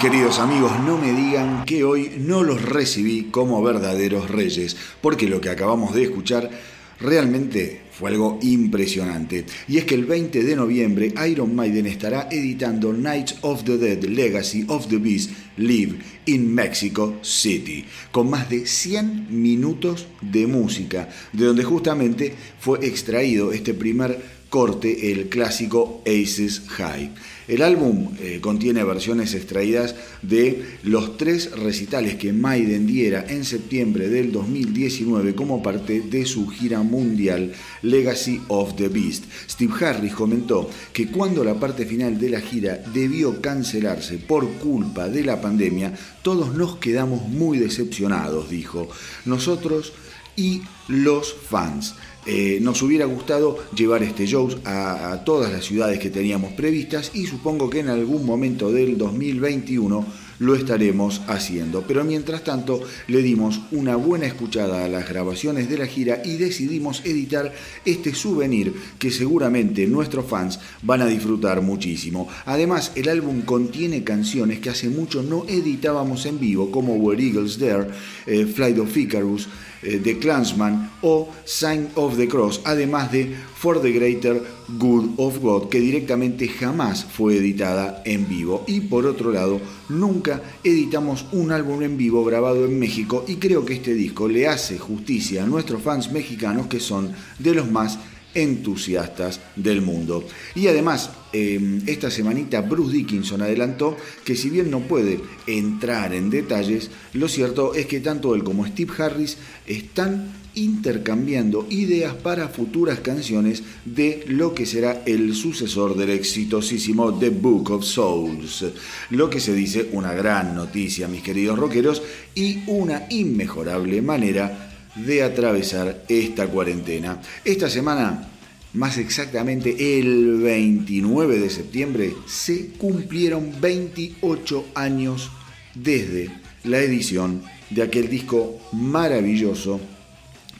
[0.00, 5.42] Queridos amigos, no me digan que hoy no los recibí como verdaderos reyes, porque lo
[5.42, 6.50] que acabamos de escuchar
[6.98, 9.44] realmente fue algo impresionante.
[9.68, 14.02] Y es que el 20 de noviembre Iron Maiden estará editando Knights of the Dead
[14.04, 21.10] Legacy of the Beast Live in Mexico City, con más de 100 minutos de música,
[21.34, 27.12] de donde justamente fue extraído este primer corte el clásico Aces High.
[27.50, 34.08] El álbum eh, contiene versiones extraídas de los tres recitales que Maiden diera en septiembre
[34.08, 37.52] del 2019 como parte de su gira mundial
[37.82, 39.24] Legacy of the Beast.
[39.50, 45.08] Steve Harris comentó que cuando la parte final de la gira debió cancelarse por culpa
[45.08, 45.92] de la pandemia,
[46.22, 48.88] todos nos quedamos muy decepcionados, dijo.
[49.24, 49.92] Nosotros
[50.36, 51.96] y los fans.
[52.26, 57.26] Eh, nos hubiera gustado llevar este show a, todas las ciudades que teníamos previstas y
[57.26, 60.04] supongo que en algún momento del 2021
[60.40, 61.84] lo estaremos haciendo.
[61.86, 66.36] Pero mientras tanto le dimos una buena escuchada a las grabaciones de la gira y
[66.36, 67.52] decidimos editar
[67.84, 72.28] este souvenir que seguramente nuestros fans van a disfrutar muchísimo.
[72.46, 77.58] Además, el álbum contiene canciones que hace mucho no editábamos en vivo como Where Eagles
[77.58, 77.88] There,
[78.26, 79.48] eh, Flight of Icarus,
[79.80, 84.42] The Clansman o Sign of the Cross, además de For the Greater
[84.78, 88.64] Good of God, que directamente jamás fue editada en vivo.
[88.66, 93.64] Y por otro lado, nunca editamos un álbum en vivo grabado en México y creo
[93.64, 97.98] que este disco le hace justicia a nuestros fans mexicanos que son de los más
[98.34, 100.24] entusiastas del mundo.
[100.54, 106.30] Y además, em, esta semanita Bruce Dickinson adelantó que si bien no puede entrar en
[106.30, 113.00] detalles, lo cierto es que tanto él como Steve Harris están intercambiando ideas para futuras
[113.00, 118.64] canciones de lo que será el sucesor del exitosísimo The Book of Souls.
[119.10, 122.02] Lo que se dice una gran noticia, mis queridos rockeros,
[122.34, 124.69] y una inmejorable manera
[125.06, 127.20] de atravesar esta cuarentena.
[127.44, 128.28] Esta semana,
[128.72, 135.30] más exactamente el 29 de septiembre, se cumplieron 28 años
[135.74, 136.30] desde
[136.64, 139.80] la edición de aquel disco maravilloso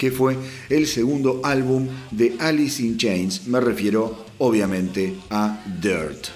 [0.01, 0.35] que fue
[0.71, 6.29] el segundo álbum de Alice in Chains, me refiero obviamente a Dirt.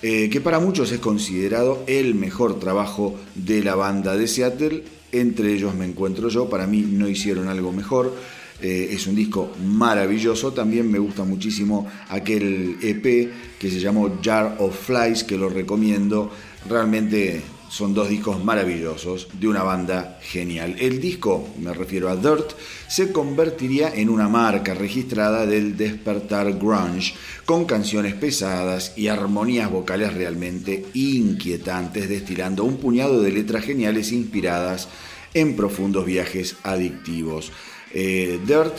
[0.00, 5.52] Eh, que para muchos es considerado el mejor trabajo de la banda de Seattle entre
[5.52, 8.14] ellos me encuentro yo, para mí no hicieron algo mejor.
[8.60, 14.56] Eh, es un disco maravilloso, también me gusta muchísimo aquel EP que se llamó Jar
[14.58, 16.30] of Flies, que lo recomiendo.
[16.68, 20.76] Realmente son dos discos maravillosos de una banda genial.
[20.78, 22.52] El disco, me refiero a Dirt,
[22.88, 30.14] se convertiría en una marca registrada del despertar grunge, con canciones pesadas y armonías vocales
[30.14, 34.88] realmente inquietantes, destilando un puñado de letras geniales inspiradas
[35.34, 37.52] en profundos viajes adictivos.
[37.92, 38.76] Eh, Dirt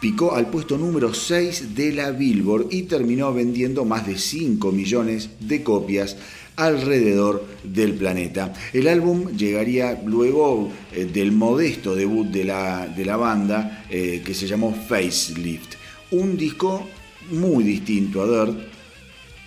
[0.00, 5.28] picó al puesto número 6 de la Billboard y terminó vendiendo más de 5 millones
[5.40, 6.16] de copias
[6.60, 8.52] alrededor del planeta.
[8.72, 14.34] El álbum llegaría luego eh, del modesto debut de la, de la banda eh, que
[14.34, 15.74] se llamó Facelift,
[16.10, 16.86] un disco
[17.30, 18.58] muy distinto a Dirt,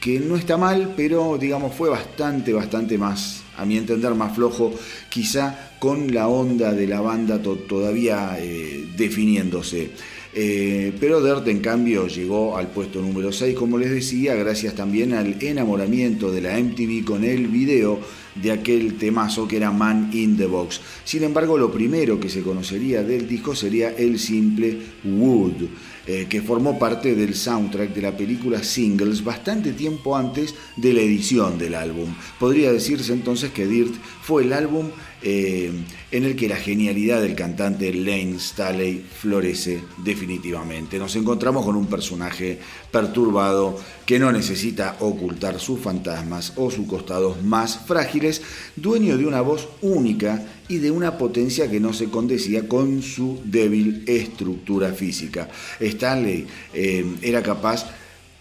[0.02, 4.74] que no está mal, pero digamos fue bastante, bastante más, a mi entender, más flojo,
[5.10, 9.92] quizá con la onda de la banda todavía eh, definiéndose.
[10.36, 15.14] Eh, pero Dirt en cambio llegó al puesto número 6, como les decía, gracias también
[15.14, 18.00] al enamoramiento de la MTV con el video
[18.36, 20.82] de aquel temazo que era Man in the Box.
[21.04, 25.68] Sin embargo, lo primero que se conocería del disco sería el simple Wood.
[26.06, 31.00] Eh, que formó parte del soundtrack de la película Singles bastante tiempo antes de la
[31.00, 32.14] edición del álbum.
[32.38, 34.90] Podría decirse entonces que Dirt fue el álbum
[35.24, 35.72] eh,
[36.12, 41.00] en el que la genialidad del cantante Lane Staley florece definitivamente.
[41.00, 42.60] Nos encontramos con un personaje
[42.92, 48.42] perturbado que no necesita ocultar sus fantasmas o sus costados más frágiles,
[48.76, 53.40] dueño de una voz única y de una potencia que no se condecía con su
[53.46, 55.50] débil estructura física.
[55.80, 57.86] Stanley eh, era capaz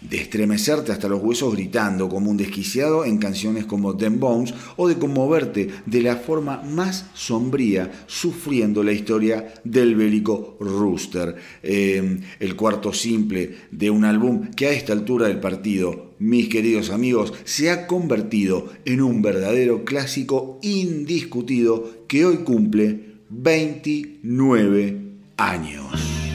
[0.09, 4.87] de estremecerte hasta los huesos gritando como un desquiciado en canciones como Them Bones o
[4.87, 12.55] de conmoverte de la forma más sombría sufriendo la historia del bélico Rooster, eh, el
[12.55, 17.69] cuarto simple de un álbum que a esta altura del partido, mis queridos amigos, se
[17.69, 25.01] ha convertido en un verdadero clásico indiscutido que hoy cumple 29
[25.37, 26.32] años.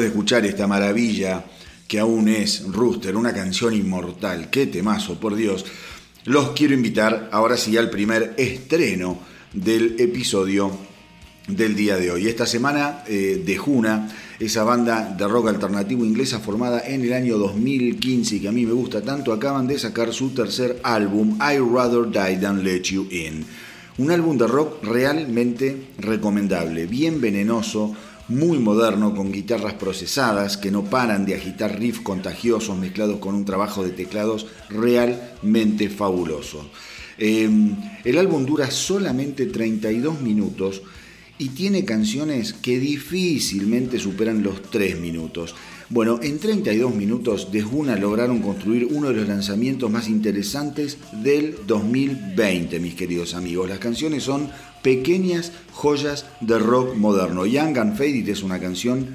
[0.00, 1.44] De escuchar esta maravilla
[1.88, 5.64] que aún es Rooster, una canción inmortal, qué temazo, por Dios,
[6.24, 9.18] los quiero invitar ahora sí al primer estreno
[9.52, 10.72] del episodio
[11.46, 12.26] del día de hoy.
[12.26, 14.08] Esta semana eh, de Juna,
[14.40, 18.66] esa banda de rock alternativo inglesa formada en el año 2015 y que a mí
[18.66, 23.06] me gusta tanto, acaban de sacar su tercer álbum, I Rather Die Than Let You
[23.10, 23.44] In.
[23.98, 27.94] Un álbum de rock realmente recomendable, bien venenoso,
[28.28, 33.44] muy moderno con guitarras procesadas que no paran de agitar riffs contagiosos mezclados con un
[33.44, 36.70] trabajo de teclados realmente fabuloso.
[37.18, 40.82] Em, el álbum dura solamente 32 minutos
[41.38, 45.54] y tiene canciones que difícilmente superan los 3 minutos.
[45.88, 51.58] Bueno, en 32 minutos de Juna lograron construir uno de los lanzamientos más interesantes del
[51.64, 53.68] 2020, mis queridos amigos.
[53.68, 54.50] Las canciones son
[54.82, 57.46] pequeñas joyas de rock moderno.
[57.46, 59.06] Young and Faded es una canción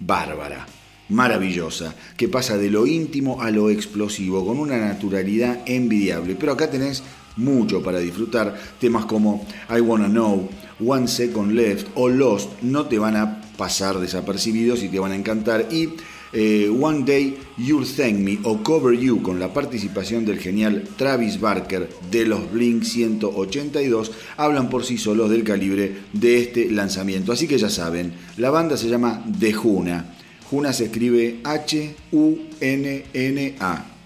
[0.00, 0.66] bárbara,
[1.10, 6.34] maravillosa, que pasa de lo íntimo a lo explosivo, con una naturalidad envidiable.
[6.34, 7.04] Pero acá tenés
[7.36, 8.58] mucho para disfrutar.
[8.80, 10.48] Temas como I Wanna Know,
[10.84, 15.16] One Second Left o Lost no te van a pasar desapercibidos y te van a
[15.16, 15.68] encantar.
[15.70, 15.90] Y
[16.32, 21.40] eh, One Day You'll Thank Me o Cover You con la participación del genial Travis
[21.40, 27.30] Barker de los Blink 182 hablan por sí solos del calibre de este lanzamiento.
[27.30, 30.16] Así que ya saben, la banda se llama The Juna.
[30.50, 31.90] Juna se escribe H-U-N-N-A.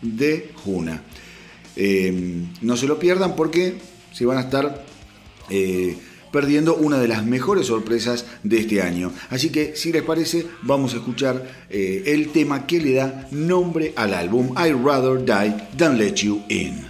[0.00, 1.02] De Juna.
[1.74, 3.78] Eh, no se lo pierdan porque
[4.12, 4.84] se van a estar
[5.50, 5.96] eh,
[6.32, 9.12] perdiendo una de las mejores sorpresas de este año.
[9.30, 13.92] Así que, si les parece, vamos a escuchar eh, el tema que le da nombre
[13.96, 16.88] al álbum I'd Rather Die Than Let You In.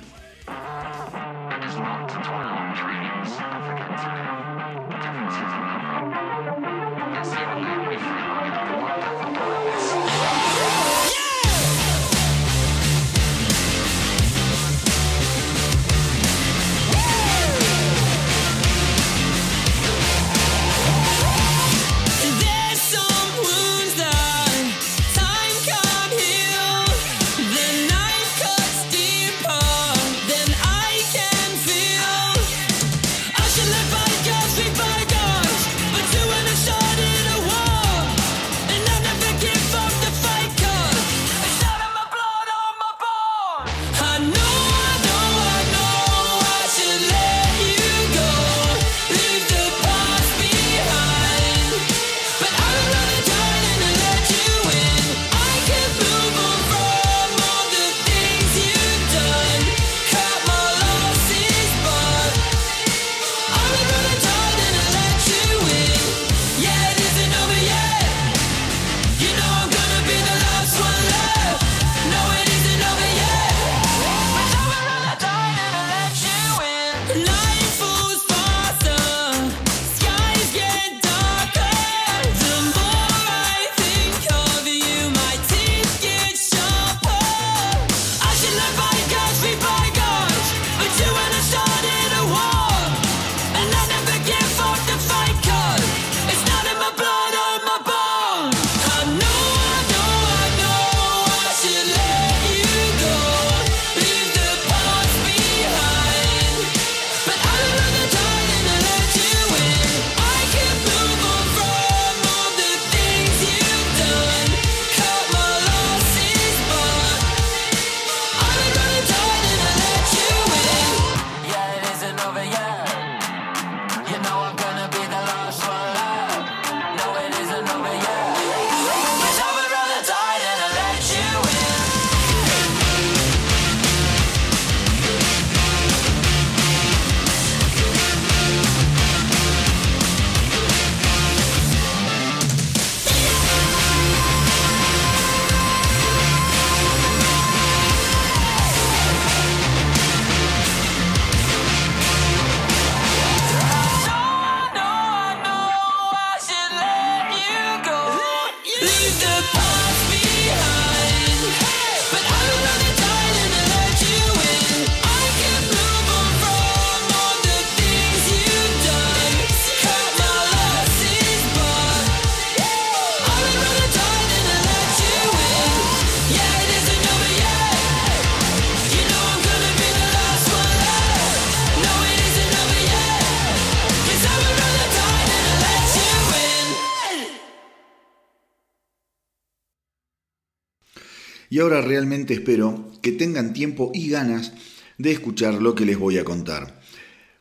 [191.78, 194.52] Ahora realmente espero que tengan tiempo y ganas
[194.98, 196.80] de escuchar lo que les voy a contar.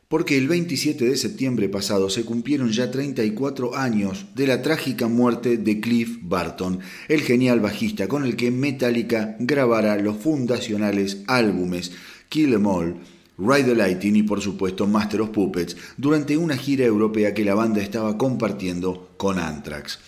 [0.08, 5.58] Porque el 27 de septiembre pasado se cumplieron ya 34 años de la trágica muerte
[5.58, 11.92] de Cliff Barton, el genial bajista con el que Metallica grabara los fundacionales álbumes
[12.30, 12.96] Kill Em All,
[13.38, 17.54] Ride the Lightning y por supuesto Master of Puppets durante una gira europea que la
[17.54, 19.98] banda estaba compartiendo con Anthrax.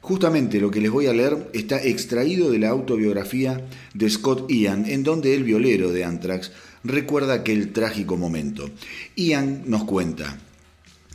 [0.00, 4.86] Justamente lo que les voy a leer está extraído de la autobiografía de Scott Ian,
[4.86, 6.52] en donde el violero de Anthrax
[6.84, 8.70] recuerda aquel trágico momento.
[9.16, 10.38] Ian nos cuenta,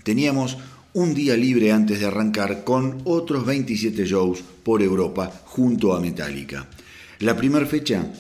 [0.04, 0.58] teníamos
[0.94, 6.68] un día libre antes de arrancar con otros 27 shows por Europa junto a Metallica.
[7.20, 8.12] La primera fecha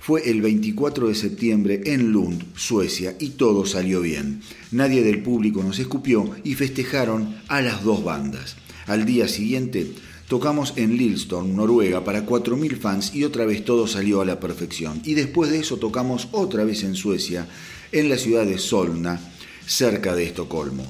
[0.00, 4.42] fue el 24 de septiembre en Lund, Suecia, y todo salió bien.
[4.70, 8.56] Nadie del público nos escupió y festejaron a las dos bandas.
[8.86, 9.92] Al día siguiente
[10.30, 15.02] Tocamos en Lillestorm, Noruega, para 4.000 fans y otra vez todo salió a la perfección.
[15.04, 17.48] Y después de eso tocamos otra vez en Suecia,
[17.90, 19.20] en la ciudad de Solna,
[19.66, 20.86] cerca de Estocolmo.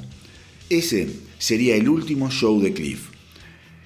[0.68, 3.08] Ese sería el último show de Cliff.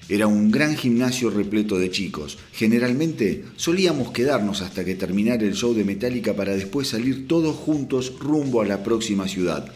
[0.09, 2.37] Era un gran gimnasio repleto de chicos.
[2.51, 8.11] Generalmente solíamos quedarnos hasta que terminara el show de Metallica para después salir todos juntos
[8.19, 9.71] rumbo a la próxima ciudad.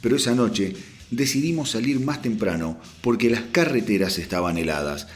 [0.00, 0.74] Pero esa noche
[1.10, 5.08] decidimos salir más temprano porque las carreteras estaban heladas.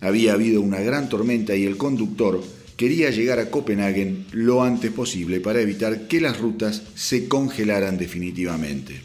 [0.00, 2.42] Había habido una gran tormenta y el conductor
[2.76, 9.02] quería llegar a Copenhague lo antes posible para evitar que las rutas se congelaran definitivamente.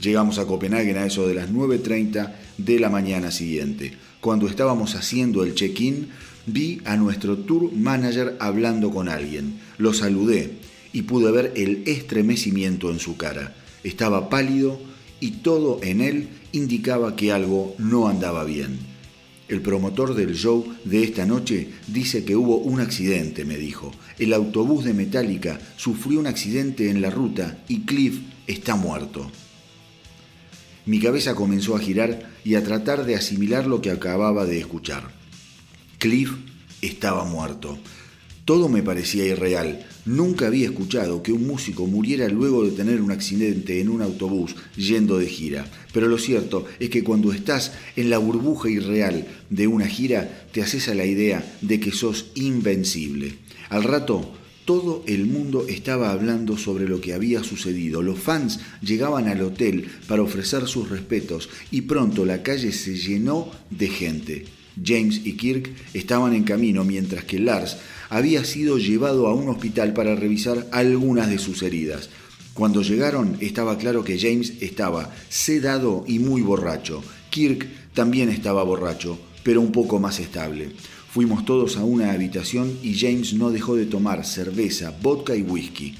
[0.00, 3.92] Llegamos a Copenhague a eso de las 9.30 de la mañana siguiente.
[4.20, 6.08] Cuando estábamos haciendo el check-in,
[6.46, 9.60] vi a nuestro tour manager hablando con alguien.
[9.76, 10.52] Lo saludé
[10.92, 13.54] y pude ver el estremecimiento en su cara.
[13.84, 14.80] Estaba pálido,
[15.20, 18.78] y todo en él indicaba que algo no andaba bien.
[19.48, 23.90] El promotor del show de esta noche dice que hubo un accidente, me dijo.
[24.18, 29.30] El autobús de Metallica sufrió un accidente en la ruta y Cliff está muerto.
[30.86, 35.10] Mi cabeza comenzó a girar y a tratar de asimilar lo que acababa de escuchar.
[35.98, 36.32] Cliff
[36.80, 37.78] estaba muerto.
[38.50, 39.86] Todo me parecía irreal.
[40.06, 44.56] Nunca había escuchado que un músico muriera luego de tener un accidente en un autobús
[44.74, 45.70] yendo de gira.
[45.92, 50.62] Pero lo cierto es que cuando estás en la burbuja irreal de una gira, te
[50.62, 53.36] haces a la idea de que sos invencible.
[53.68, 54.32] Al rato,
[54.64, 58.02] todo el mundo estaba hablando sobre lo que había sucedido.
[58.02, 63.48] Los fans llegaban al hotel para ofrecer sus respetos y pronto la calle se llenó
[63.70, 64.44] de gente.
[64.82, 67.76] James y Kirk estaban en camino mientras que Lars
[68.10, 72.10] había sido llevado a un hospital para revisar algunas de sus heridas.
[72.54, 77.02] Cuando llegaron estaba claro que James estaba sedado y muy borracho.
[77.30, 80.70] Kirk también estaba borracho, pero un poco más estable.
[81.12, 85.94] Fuimos todos a una habitación y James no dejó de tomar cerveza, vodka y whisky.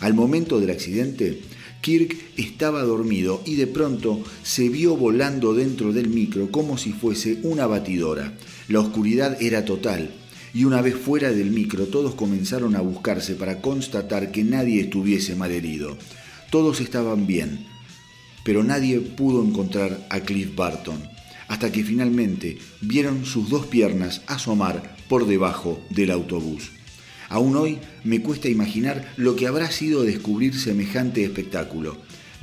[0.00, 1.42] Al momento del accidente,
[1.80, 7.40] Kirk estaba dormido y de pronto se vio volando dentro del micro como si fuese
[7.42, 8.34] una batidora.
[8.68, 10.10] La oscuridad era total
[10.56, 15.36] y una vez fuera del micro todos comenzaron a buscarse para constatar que nadie estuviese
[15.36, 15.98] malherido.
[16.48, 17.66] Todos estaban bien,
[18.42, 20.98] pero nadie pudo encontrar a Cliff Barton,
[21.48, 26.70] hasta que finalmente vieron sus dos piernas asomar por debajo del autobús.
[27.28, 31.98] Aún hoy me cuesta imaginar lo que habrá sido descubrir semejante espectáculo.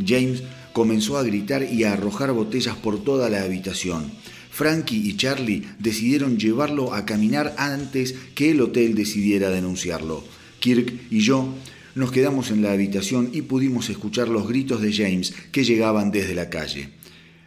[0.05, 4.11] James comenzó a gritar y a arrojar botellas por toda la habitación.
[4.53, 10.23] Frankie y Charlie decidieron llevarlo a caminar antes que el hotel decidiera denunciarlo.
[10.59, 11.55] Kirk y yo
[11.95, 16.35] nos quedamos en la habitación y pudimos escuchar los gritos de James que llegaban desde
[16.35, 16.89] la calle.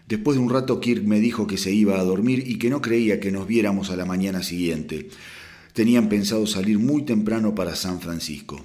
[0.08, 2.82] Después de un rato Kirk me dijo que se iba a dormir y que no
[2.82, 5.08] creía que nos viéramos a la mañana siguiente.
[5.74, 8.64] Tenían pensado salir muy temprano para San Francisco.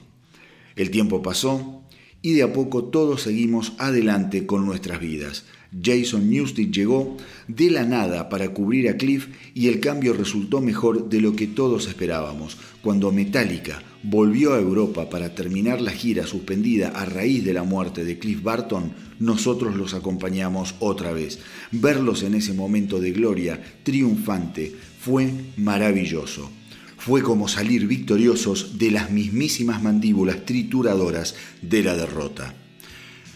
[0.75, 1.83] El tiempo pasó
[2.23, 5.45] y de a poco todos seguimos adelante con nuestras vidas.
[5.71, 7.15] Jason Newsted llegó
[7.47, 11.47] de la nada para cubrir a Cliff y el cambio resultó mejor de lo que
[11.47, 12.57] todos esperábamos.
[12.81, 18.03] Cuando Metallica volvió a Europa para terminar la gira suspendida a raíz de la muerte
[18.03, 21.39] de Cliff Barton, nosotros los acompañamos otra vez.
[21.71, 26.49] Verlos en ese momento de gloria triunfante fue maravilloso.
[26.97, 32.60] Fue como salir victoriosos de las mismísimas mandíbulas trituradoras de la derrota.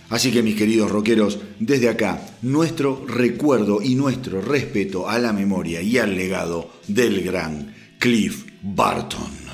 [0.09, 5.81] Así que mis queridos rockeros, desde acá, nuestro recuerdo y nuestro respeto a la memoria
[5.81, 9.44] y al legado del gran Cliff Barton.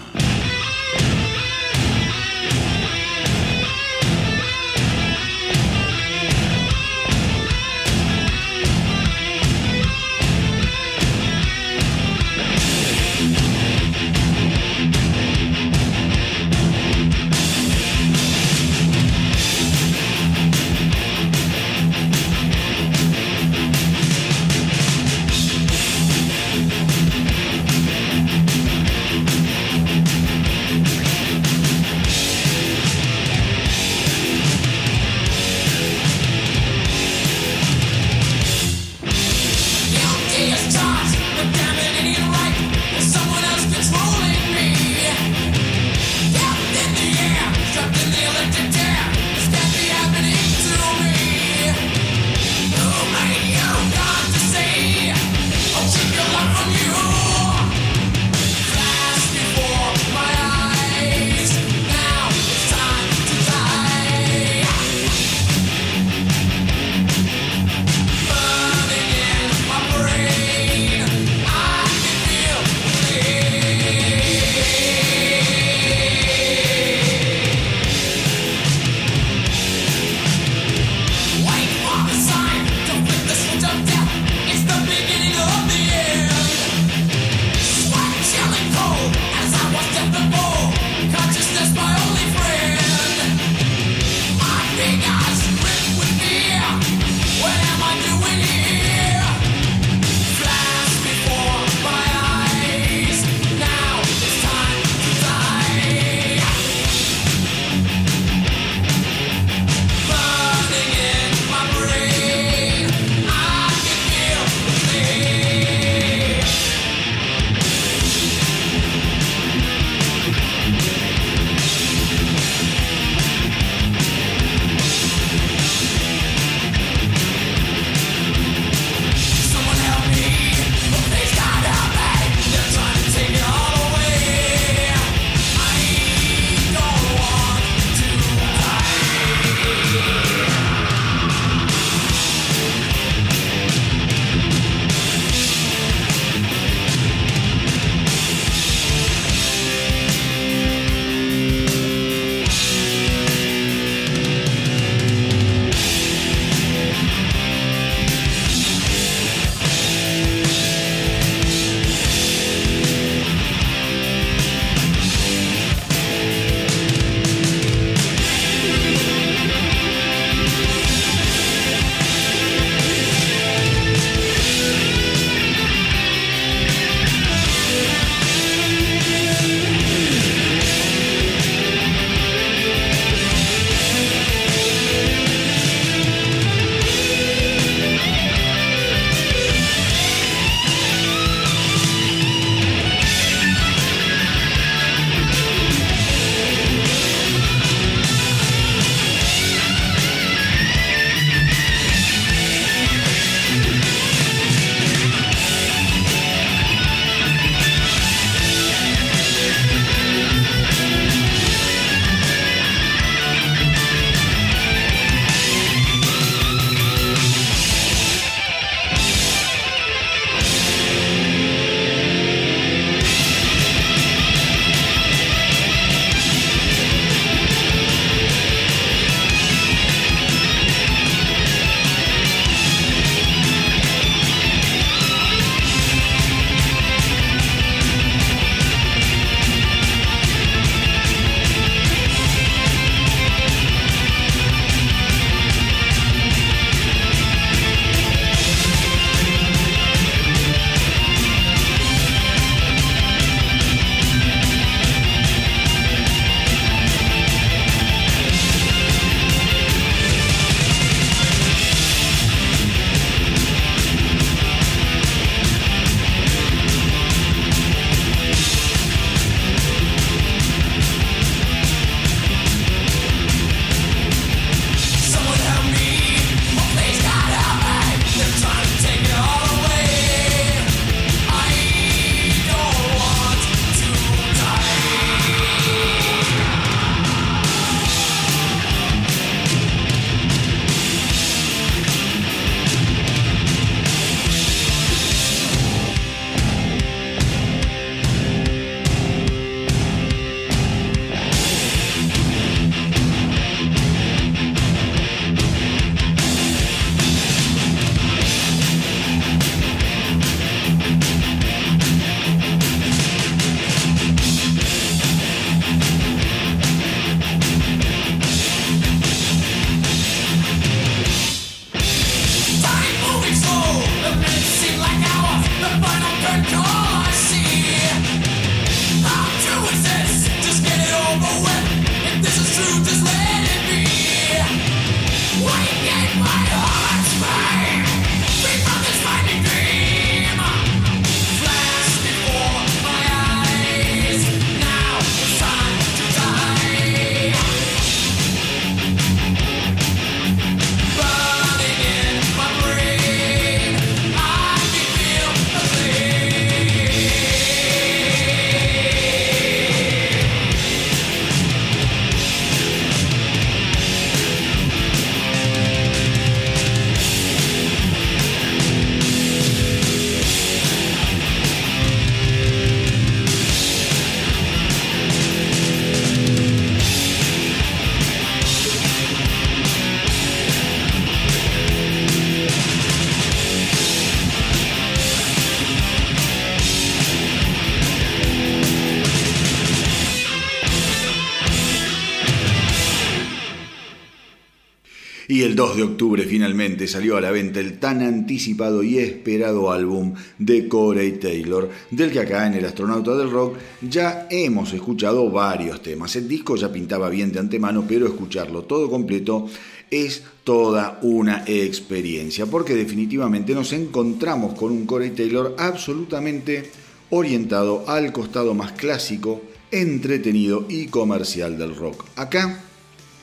[395.62, 400.68] 2 de octubre finalmente salió a la venta el tan anticipado y esperado álbum de
[400.68, 406.16] Corey Taylor, del que acá en El Astronauta del Rock ya hemos escuchado varios temas.
[406.16, 409.46] El disco ya pintaba bien de antemano, pero escucharlo todo completo
[409.92, 416.72] es toda una experiencia, porque definitivamente nos encontramos con un Corey Taylor absolutamente
[417.12, 422.04] orientado al costado más clásico, entretenido y comercial del rock.
[422.16, 422.64] Acá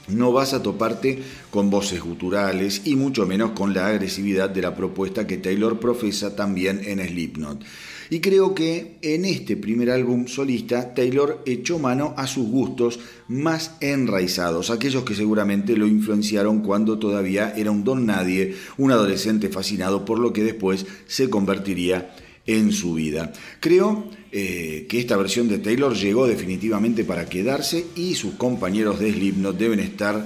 [0.08, 1.18] no vas a toparte
[1.50, 6.34] con voces guturales y mucho menos con la agresividad de la propuesta que Taylor profesa
[6.36, 7.62] también en Slipknot.
[8.10, 13.72] Y creo que en este primer álbum solista Taylor echó mano a sus gustos más
[13.80, 20.06] enraizados, aquellos que seguramente lo influenciaron cuando todavía era un don nadie, un adolescente fascinado
[20.06, 22.14] por lo que después se convertiría
[22.46, 23.32] en su vida.
[23.60, 29.12] Creo eh, que esta versión de Taylor llegó definitivamente para quedarse y sus compañeros de
[29.12, 30.24] Slipknot deben estar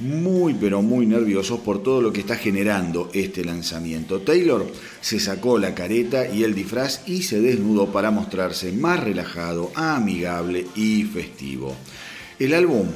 [0.00, 4.20] muy pero muy nerviosos por todo lo que está generando este lanzamiento.
[4.20, 4.66] Taylor
[5.00, 10.66] se sacó la careta y el disfraz y se desnudó para mostrarse más relajado, amigable
[10.74, 11.76] y festivo.
[12.38, 12.86] El álbum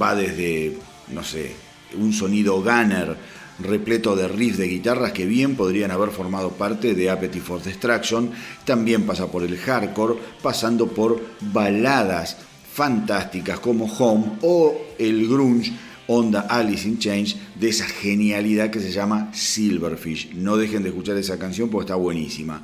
[0.00, 0.76] va desde,
[1.12, 1.52] no sé,
[1.98, 3.16] un sonido gunner
[3.58, 8.30] repleto de riffs de guitarras que bien podrían haber formado parte de Appetite for Destruction.
[8.64, 12.36] También pasa por el hardcore, pasando por baladas
[12.72, 15.72] fantásticas como Home o el grunge
[16.06, 20.34] onda Alice in Change de esa genialidad que se llama Silverfish.
[20.34, 22.62] No dejen de escuchar esa canción porque está buenísima.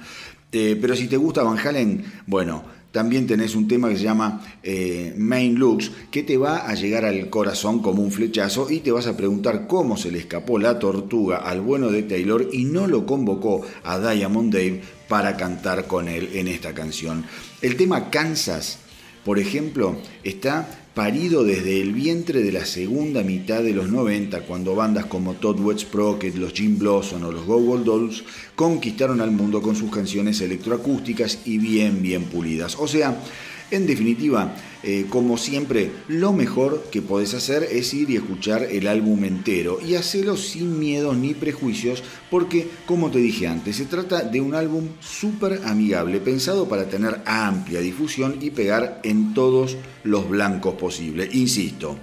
[0.51, 4.41] Eh, pero si te gusta Van Halen, bueno, también tenés un tema que se llama
[4.63, 8.91] eh, Main Looks, que te va a llegar al corazón como un flechazo y te
[8.91, 12.87] vas a preguntar cómo se le escapó la tortuga al bueno de Taylor y no
[12.87, 17.25] lo convocó a Diamond Dave para cantar con él en esta canción.
[17.61, 18.79] El tema Kansas,
[19.25, 24.75] por ejemplo, está parido desde el vientre de la segunda mitad de los 90, cuando
[24.75, 28.25] bandas como Todd Sprocket, los Jim Blossom o los Gogol Dolls
[28.57, 32.75] conquistaron al mundo con sus canciones electroacústicas y bien, bien pulidas.
[32.81, 33.17] O sea,
[33.71, 34.53] en definitiva,
[34.85, 39.79] eh, como siempre, lo mejor que podés hacer es ir y escuchar el álbum entero
[39.85, 44.55] y hacerlo sin miedos ni prejuicios porque, como te dije antes, se trata de un
[44.55, 51.35] álbum súper amigable, pensado para tener amplia difusión y pegar en todos los blancos posibles.
[51.35, 51.97] Insisto,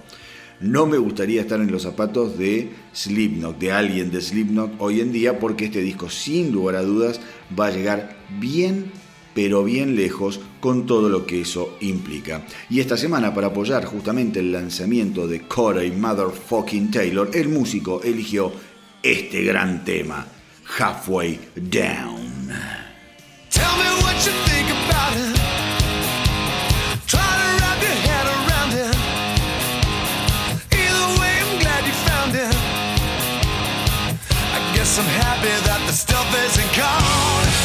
[0.60, 5.12] no me gustaría estar en los zapatos de Slipknot, de alguien de Slipknot hoy en
[5.12, 7.20] día, porque este disco sin lugar a dudas
[7.58, 8.90] va a llegar bien
[9.36, 12.46] pero bien lejos con todo lo que eso implica.
[12.70, 18.50] Y esta semana, para apoyar justamente el lanzamiento de Corey Motherfucking Taylor, el músico eligió
[19.02, 20.26] este gran tema,
[20.78, 22.48] Halfway Down.
[23.50, 25.36] Tell me what you think about it.
[34.98, 37.55] I'm happy that the stuff isn't gone.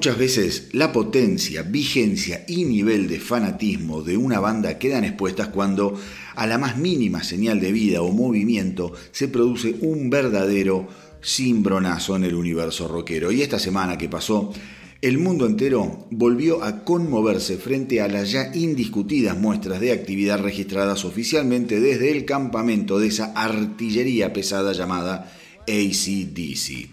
[0.00, 5.94] Muchas veces la potencia, vigencia y nivel de fanatismo de una banda quedan expuestas cuando
[6.36, 10.88] a la más mínima señal de vida o movimiento se produce un verdadero
[11.22, 13.30] cimbronazo en el universo rockero.
[13.30, 14.54] Y esta semana que pasó,
[15.02, 21.04] el mundo entero volvió a conmoverse frente a las ya indiscutidas muestras de actividad registradas
[21.04, 25.30] oficialmente desde el campamento de esa artillería pesada llamada
[25.68, 26.88] ACDC.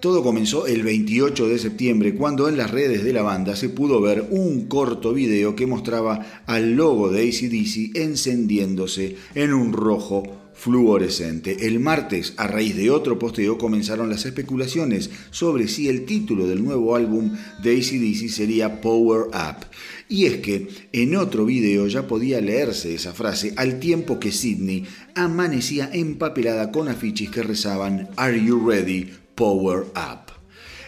[0.00, 4.00] Todo comenzó el 28 de septiembre cuando en las redes de la banda se pudo
[4.00, 10.22] ver un corto video que mostraba al logo de ACDC encendiéndose en un rojo
[10.54, 11.66] fluorescente.
[11.66, 16.64] El martes, a raíz de otro posteo, comenzaron las especulaciones sobre si el título del
[16.64, 19.66] nuevo álbum de ACDC sería Power Up.
[20.08, 24.86] Y es que en otro video ya podía leerse esa frase al tiempo que Sidney
[25.14, 29.19] amanecía empapelada con afiches que rezaban Are You Ready?
[29.40, 30.34] Power Up.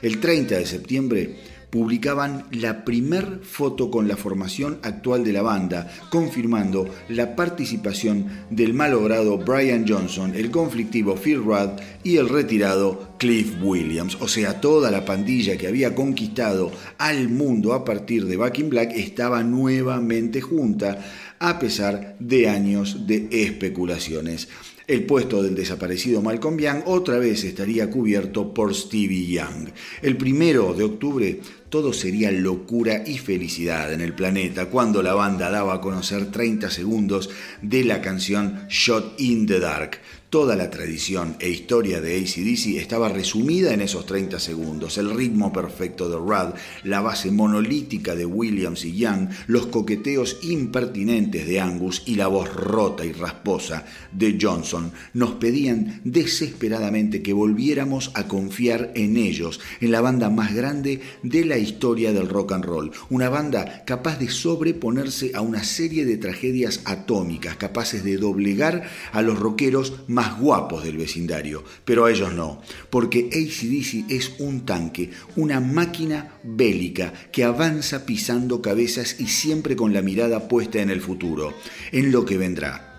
[0.02, 1.36] El 30 de septiembre
[1.70, 8.74] publicaban la primer foto con la formación actual de la banda, confirmando la participación del
[8.74, 14.18] malogrado Brian Johnson, el conflictivo Phil Rudd y el retirado Cliff Williams.
[14.20, 18.68] O sea, toda la pandilla que había conquistado al mundo a partir de Back in
[18.68, 20.98] Black estaba nuevamente junta,
[21.38, 24.48] a pesar de años de especulaciones.
[24.92, 29.70] El puesto del desaparecido Malcolm Young otra vez estaría cubierto por Stevie Young.
[30.02, 31.40] El primero de octubre
[31.72, 36.68] todo sería locura y felicidad en el planeta cuando la banda daba a conocer 30
[36.68, 37.30] segundos
[37.62, 39.98] de la canción Shot in the Dark.
[40.32, 44.96] Toda la tradición e historia de ACDC estaba resumida en esos 30 segundos.
[44.96, 46.54] El ritmo perfecto de Rudd,
[46.84, 52.50] la base monolítica de Williams y Young, los coqueteos impertinentes de Angus y la voz
[52.50, 59.92] rota y rasposa de Johnson nos pedían desesperadamente que volviéramos a confiar en ellos, en
[59.92, 62.92] la banda más grande de la historia del rock and roll.
[63.08, 68.82] Una banda capaz de sobreponerse a una serie de tragedias atómicas, capaces de doblegar
[69.12, 72.60] a los rockeros más guapos del vecindario, pero a ellos no,
[72.90, 79.92] porque ACDC es un tanque, una máquina bélica que avanza pisando cabezas y siempre con
[79.92, 81.54] la mirada puesta en el futuro,
[81.92, 82.92] en lo que vendrá.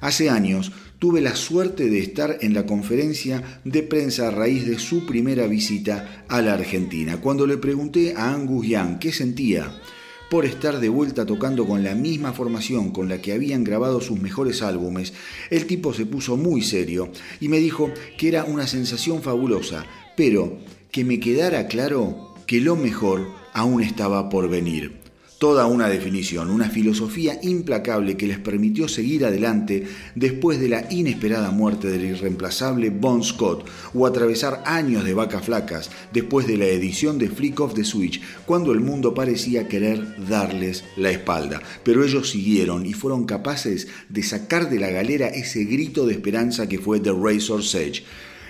[0.00, 0.72] Hace años
[1.02, 5.48] tuve la suerte de estar en la conferencia de prensa a raíz de su primera
[5.48, 9.82] visita a la Argentina, cuando le pregunté a Angus Young qué sentía
[10.30, 14.20] por estar de vuelta tocando con la misma formación con la que habían grabado sus
[14.20, 15.12] mejores álbumes,
[15.50, 19.84] el tipo se puso muy serio y me dijo que era una sensación fabulosa,
[20.16, 20.58] pero
[20.92, 25.01] que me quedara claro que lo mejor aún estaba por venir
[25.42, 29.82] toda una definición, una filosofía implacable que les permitió seguir adelante
[30.14, 35.90] después de la inesperada muerte del irreemplazable Bon Scott o atravesar años de vacas flacas
[36.12, 40.84] después de la edición de Flick of the Switch cuando el mundo parecía querer darles
[40.96, 41.60] la espalda.
[41.82, 46.68] Pero ellos siguieron y fueron capaces de sacar de la galera ese grito de esperanza
[46.68, 48.04] que fue The Razor's Edge.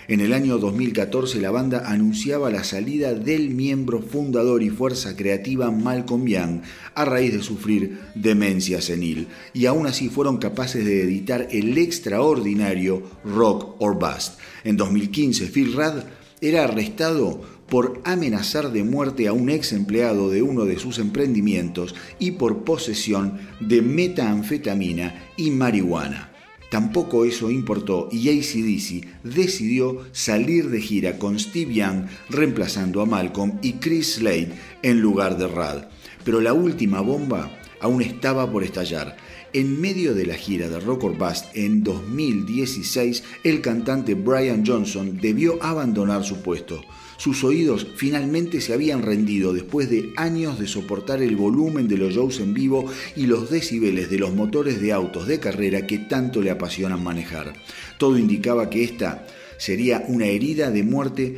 [0.08, 5.70] En el año 2014 la banda anunciaba la salida del miembro fundador y fuerza creativa
[5.70, 6.62] Malcolm Young
[6.94, 13.02] a raíz de sufrir demencia senil y aún así fueron capaces de editar el extraordinario
[13.24, 14.40] Rock or Bust.
[14.64, 16.02] En 2015 Phil Rudd
[16.40, 21.94] era arrestado por amenazar de muerte a un ex empleado de uno de sus emprendimientos
[22.18, 26.31] y por posesión de metanfetamina y marihuana.
[26.72, 33.58] Tampoco eso importó y ACDC decidió salir de gira con Steve Young reemplazando a Malcolm
[33.60, 35.88] y Chris Slade en lugar de Rad.
[36.24, 39.18] Pero la última bomba aún estaba por estallar.
[39.52, 45.18] En medio de la gira de Rock or Bust en 2016, el cantante Brian Johnson
[45.20, 46.80] debió abandonar su puesto.
[47.22, 52.14] Sus oídos finalmente se habían rendido después de años de soportar el volumen de los
[52.14, 56.42] shows en vivo y los decibeles de los motores de autos de carrera que tanto
[56.42, 57.52] le apasionan manejar.
[57.96, 59.24] Todo indicaba que esta
[59.56, 61.36] sería una herida de muerte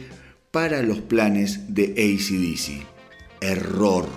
[0.50, 2.86] para los planes de ACDC.
[3.42, 4.08] Error.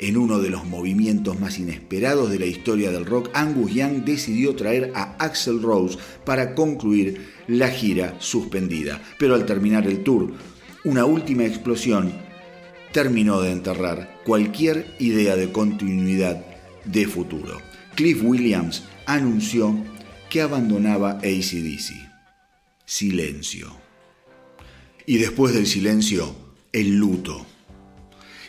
[0.00, 4.56] En uno de los movimientos más inesperados de la historia del rock, Angus Young decidió
[4.56, 9.00] traer a Axel Rose para concluir la gira suspendida.
[9.20, 10.32] Pero al terminar el tour,
[10.86, 12.12] una última explosión
[12.92, 16.46] terminó de enterrar cualquier idea de continuidad
[16.84, 17.60] de futuro.
[17.96, 19.76] Cliff Williams anunció
[20.30, 21.92] que abandonaba ACDC.
[22.84, 23.76] Silencio.
[25.06, 26.36] Y después del silencio,
[26.72, 27.44] el luto.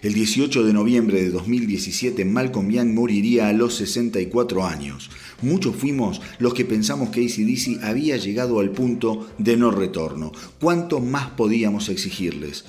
[0.04, 5.10] El 18 de noviembre de 2017, Malcolm Young moriría a los 64 años.
[5.42, 10.32] Muchos fuimos los que pensamos que ACDC había llegado al punto de no retorno.
[10.60, 12.66] ¿Cuánto más podíamos exigirles?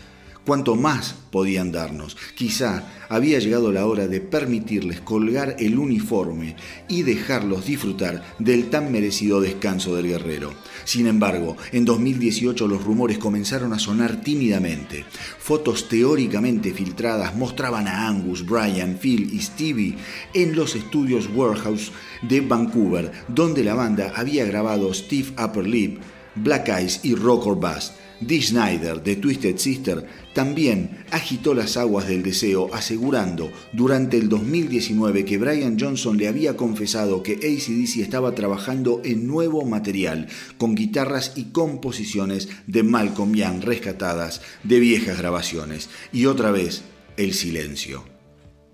[0.49, 2.17] Cuánto más podían darnos.
[2.35, 6.57] Quizá había llegado la hora de permitirles colgar el uniforme
[6.89, 10.55] y dejarlos disfrutar del tan merecido descanso del guerrero.
[10.87, 15.05] Sin embargo, en 2018 los rumores comenzaron a sonar tímidamente.
[15.39, 19.97] Fotos teóricamente filtradas mostraban a Angus, Brian, Phil y Stevie
[20.33, 21.93] en los estudios Warehouse
[22.23, 25.99] de Vancouver, donde la banda había grabado Steve Upper Lip,
[26.37, 27.93] Black Eyes y Rock or Bust.
[28.21, 30.05] Dee Snyder de Twisted Sister
[30.39, 36.57] también agitó las aguas del deseo asegurando durante el 2019 que Brian Johnson le había
[36.57, 43.65] confesado que ACDC estaba trabajando en nuevo material con guitarras y composiciones de Malcolm Young
[43.65, 45.91] rescatadas de viejas grabaciones.
[46.13, 46.83] Y otra vez,
[47.17, 48.05] el silencio.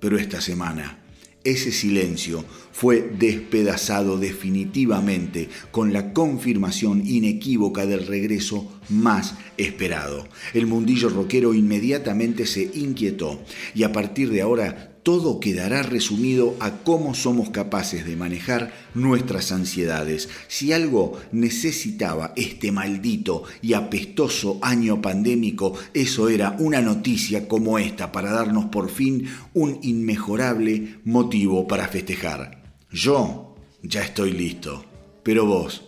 [0.01, 1.04] Pero esta semana
[1.45, 10.27] ese silencio fue despedazado definitivamente con la confirmación inequívoca del regreso más esperado.
[10.55, 13.43] El mundillo rockero inmediatamente se inquietó
[13.75, 19.53] y a partir de ahora todo quedará resumido a cómo somos capaces de manejar nuestras
[19.53, 20.31] ansiedades.
[20.49, 28.13] Si algo necesitaba este maldito y apestoso año pandémico, eso era una noticia como esta
[28.13, 32.75] para darnos por fin un inmejorable motivo para festejar.
[32.91, 34.87] Yo ya estoy listo,
[35.23, 35.83] pero vos,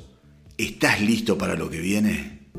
[0.58, 2.50] ¿estás listo para lo que viene?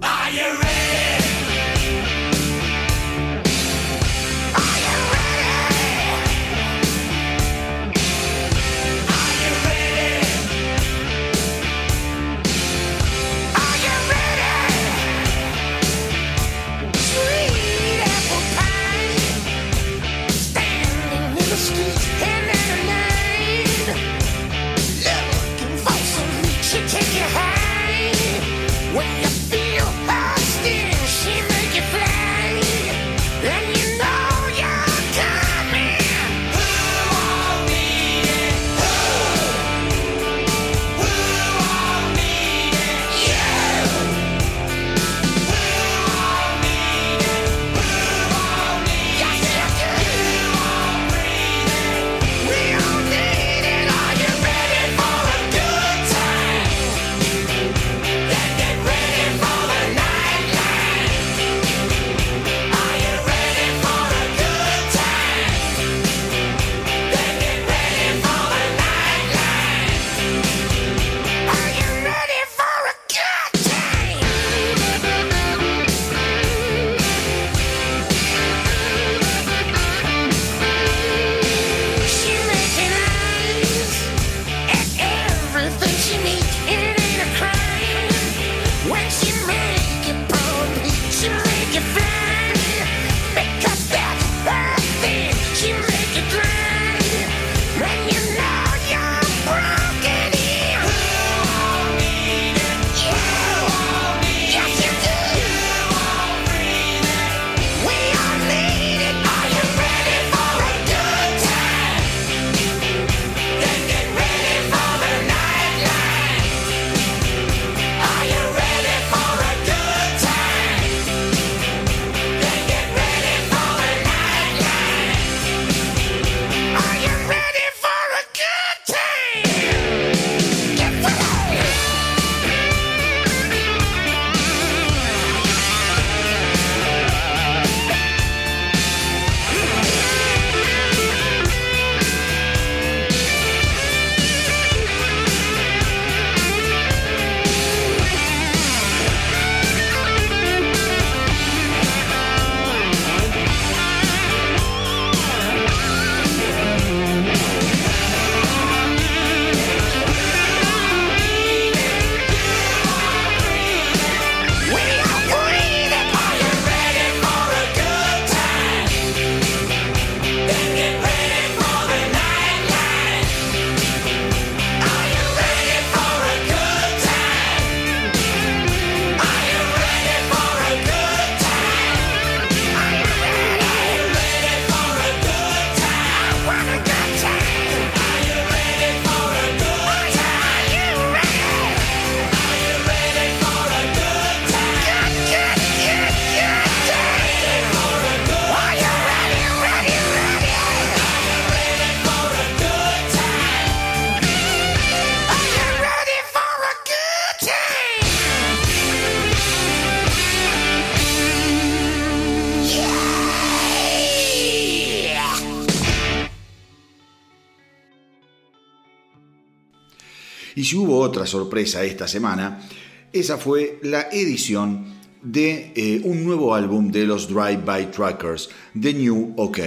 [221.27, 222.67] Sorpresa esta semana,
[223.13, 224.85] esa fue la edición
[225.21, 228.49] de eh, un nuevo álbum de los Drive-By Trackers,
[228.79, 229.59] The New OK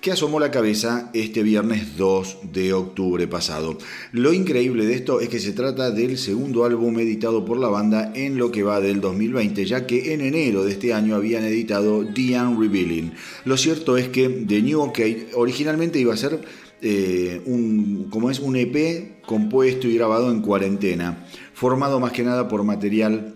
[0.00, 3.78] que asomó la cabeza este viernes 2 de octubre pasado.
[4.12, 8.12] Lo increíble de esto es que se trata del segundo álbum editado por la banda
[8.14, 12.06] en lo que va del 2020, ya que en enero de este año habían editado
[12.06, 13.12] The Unrevealing.
[13.44, 15.00] Lo cierto es que The New OK
[15.34, 16.40] originalmente iba a ser
[16.80, 22.48] eh, un, como es un EP compuesto y grabado en cuarentena, formado más que nada
[22.48, 23.34] por material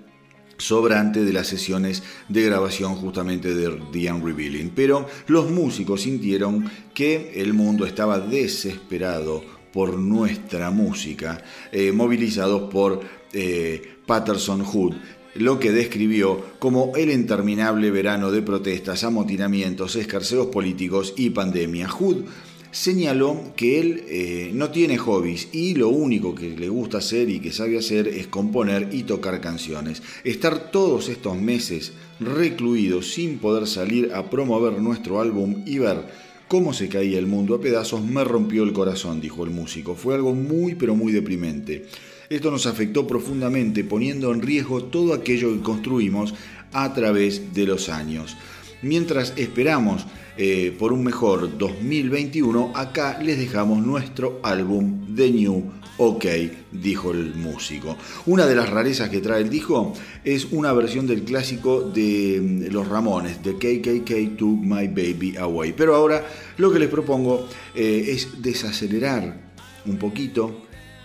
[0.59, 4.71] sobrante de las sesiones de grabación justamente de The Unrevealing.
[4.75, 13.01] Pero los músicos sintieron que el mundo estaba desesperado por nuestra música, eh, movilizados por
[13.33, 14.95] eh, Patterson Hood,
[15.35, 21.89] lo que describió como el interminable verano de protestas, amotinamientos, escarceos políticos y pandemia.
[21.89, 22.25] Hood
[22.73, 27.39] señaló que él eh, no tiene hobbies y lo único que le gusta hacer y
[27.39, 30.03] que sabe hacer es componer y tocar canciones.
[30.25, 36.07] Estar todos estos meses recluidos sin poder salir a promover nuestro álbum y ver
[36.49, 39.95] cómo se caía el mundo a pedazos me rompió el corazón, dijo el músico.
[39.95, 41.85] Fue algo muy pero muy deprimente.
[42.31, 46.33] Esto nos afectó profundamente poniendo en riesgo todo aquello que construimos
[46.73, 48.39] a través de los años.
[48.81, 50.07] Mientras esperamos
[50.37, 56.25] eh, por un mejor 2021, acá les dejamos nuestro álbum The New OK,
[56.73, 57.97] dijo el músico.
[58.27, 59.93] Una de las rarezas que trae el disco
[60.25, 65.75] es una versión del clásico de mm, Los Ramones, de KKK Took My Baby Away.
[65.75, 66.27] Pero ahora
[66.57, 69.53] lo que les propongo eh, es desacelerar
[69.85, 70.63] un poquito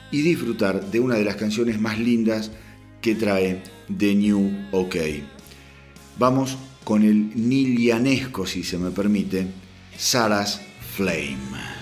[0.10, 2.52] y disfrutar de una de las canciones más lindas
[3.02, 3.62] que trae
[3.96, 4.96] The New OK.
[6.18, 6.58] Vamos
[6.88, 9.46] con el nilianesco, si se me permite,
[9.98, 10.62] Sarah's
[10.96, 11.77] Flame.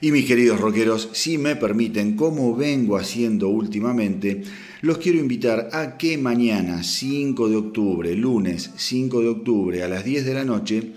[0.00, 4.42] Y mis queridos rockeros, si me permiten, como vengo haciendo últimamente,
[4.80, 10.04] los quiero invitar a que mañana 5 de octubre, lunes 5 de octubre a las
[10.04, 10.92] 10 de la noche,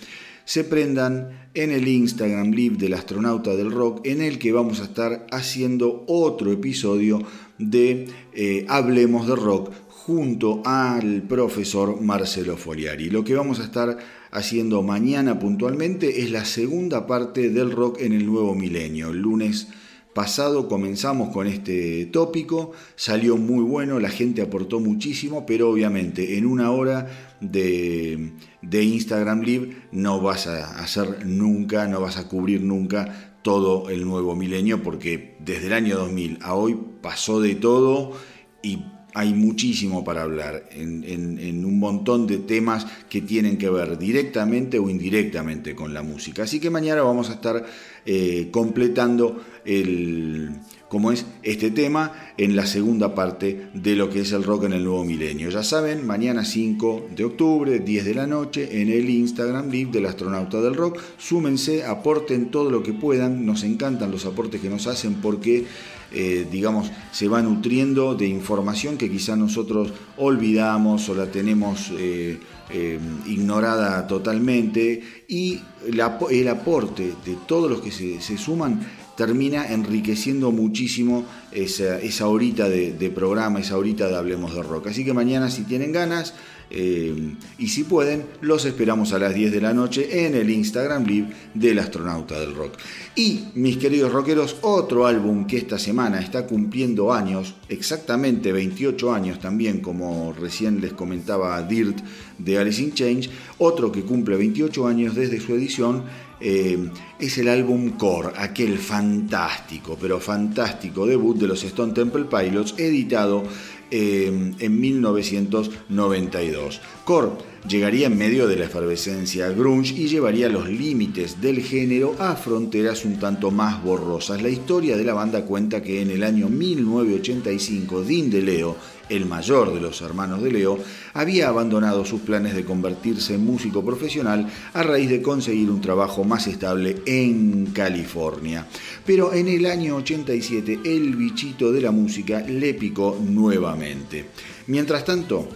[0.45, 4.83] se prendan en el Instagram Live del astronauta del rock, en el que vamos a
[4.83, 7.23] estar haciendo otro episodio
[7.57, 13.09] de eh, Hablemos de Rock junto al profesor Marcelo Foliari.
[13.09, 13.97] Lo que vamos a estar
[14.31, 19.09] haciendo mañana puntualmente es la segunda parte del rock en el nuevo milenio.
[19.09, 19.67] El lunes
[20.13, 26.45] pasado comenzamos con este tópico, salió muy bueno, la gente aportó muchísimo, pero obviamente en
[26.45, 32.61] una hora de, de Instagram Live no vas a hacer nunca, no vas a cubrir
[32.61, 38.13] nunca todo el nuevo milenio porque desde el año 2000 a hoy pasó de todo
[38.61, 44.79] y hay muchísimo para hablar en, un montón de temas que tienen que ver directamente
[44.79, 46.43] o indirectamente con la música.
[46.43, 47.65] Así que mañana vamos a estar
[48.05, 50.51] eh, completando el,
[50.91, 54.73] como es este tema en la segunda parte de lo que es el rock en
[54.73, 55.49] el nuevo milenio.
[55.49, 60.05] Ya saben, mañana 5 de octubre, 10 de la noche, en el Instagram Live del
[60.05, 60.99] astronauta del rock.
[61.17, 63.45] Súmense, aporten todo lo que puedan.
[63.45, 65.65] Nos encantan los aportes que nos hacen porque
[66.13, 72.37] eh, digamos, se va nutriendo de información que quizá nosotros olvidamos o la tenemos eh,
[72.69, 76.01] eh, ignorada totalmente y el,
[76.49, 78.81] aporte de todos los que se, suman
[79.15, 84.87] termina enriqueciendo muchísimo esa, horita de, de programa, esa horita de Hablemos de Rock.
[84.87, 86.33] Así que mañana si tienen ganas,
[86.73, 91.05] eh, y si pueden, los esperamos a las 10 de la noche en el Instagram
[91.05, 92.75] Live del astronauta del rock.
[93.15, 99.39] Y, mis queridos rockeros, otro álbum que esta semana está cumpliendo años, exactamente 28 años
[99.39, 101.99] también, como recién les comentaba Dirt
[102.37, 106.03] de Alice in Change, otro que cumple 28 años desde su edición,
[106.43, 112.73] eh, es el álbum Core, aquel fantástico, pero fantástico debut de los Stone Temple Pilots,
[112.79, 113.43] editado
[113.91, 116.81] eh, en 1992.
[117.03, 117.31] Core
[117.67, 123.05] llegaría en medio de la efervescencia grunge y llevaría los límites del género a fronteras
[123.05, 124.41] un tanto más borrosas.
[124.41, 128.75] La historia de la banda cuenta que en el año 1985 Dean DeLeo
[129.11, 130.79] el mayor de los hermanos de Leo,
[131.13, 136.23] había abandonado sus planes de convertirse en músico profesional a raíz de conseguir un trabajo
[136.23, 138.65] más estable en California.
[139.05, 144.27] Pero en el año 87 el bichito de la música le picó nuevamente.
[144.67, 145.47] Mientras tanto,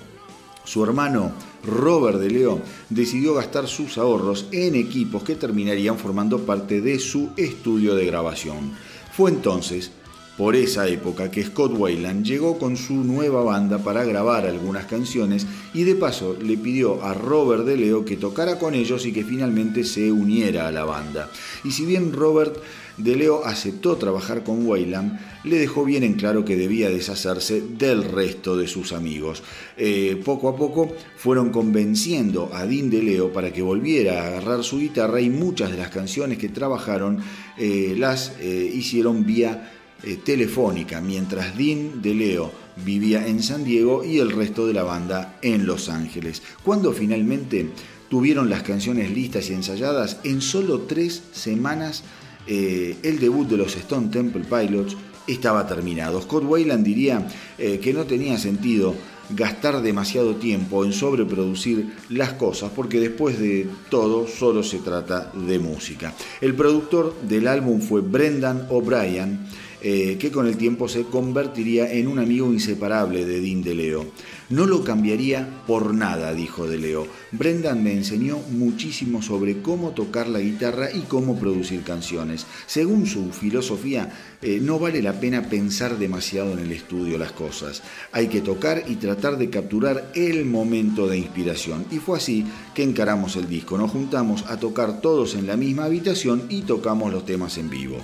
[0.65, 1.31] su hermano
[1.63, 7.29] Robert de Leo decidió gastar sus ahorros en equipos que terminarían formando parte de su
[7.37, 8.73] estudio de grabación.
[9.11, 9.91] Fue entonces
[10.37, 15.47] por esa época que Scott Weiland llegó con su nueva banda para grabar algunas canciones
[15.73, 19.23] y de paso le pidió a Robert De Leo que tocara con ellos y que
[19.23, 21.29] finalmente se uniera a la banda.
[21.63, 22.57] Y si bien Robert
[22.97, 28.03] De Leo aceptó trabajar con Weiland, le dejó bien en claro que debía deshacerse del
[28.03, 29.43] resto de sus amigos.
[29.77, 34.63] Eh, poco a poco fueron convenciendo a Dean De Leo para que volviera a agarrar
[34.63, 37.19] su guitarra y muchas de las canciones que trabajaron
[37.57, 39.71] eh, las eh, hicieron vía
[40.05, 42.51] eh, telefónica, mientras Dean de Leo
[42.83, 46.41] vivía en San Diego y el resto de la banda en Los Ángeles.
[46.63, 47.69] Cuando finalmente
[48.09, 52.03] tuvieron las canciones listas y ensayadas, en solo tres semanas
[52.47, 54.95] eh, el debut de los Stone Temple Pilots
[55.27, 56.21] estaba terminado.
[56.21, 57.27] Scott Weiland diría
[57.57, 58.93] eh, que no tenía sentido
[59.29, 65.57] gastar demasiado tiempo en sobreproducir las cosas, porque después de todo solo se trata de
[65.57, 66.13] música.
[66.41, 69.47] El productor del álbum fue Brendan O'Brien,
[69.81, 74.05] eh, que con el tiempo se convertiría en un amigo inseparable de Dean de Leo.
[74.49, 77.07] No lo cambiaría por nada, dijo de Leo.
[77.31, 82.45] Brendan me enseñó muchísimo sobre cómo tocar la guitarra y cómo producir canciones.
[82.67, 84.11] Según su filosofía,
[84.41, 87.81] eh, no vale la pena pensar demasiado en el estudio las cosas.
[88.11, 91.85] Hay que tocar y tratar de capturar el momento de inspiración.
[91.89, 92.45] Y fue así
[92.75, 93.77] que encaramos el disco.
[93.77, 97.97] Nos juntamos a tocar todos en la misma habitación y tocamos los temas en vivo.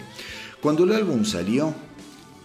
[0.61, 1.73] Cuando el álbum salió,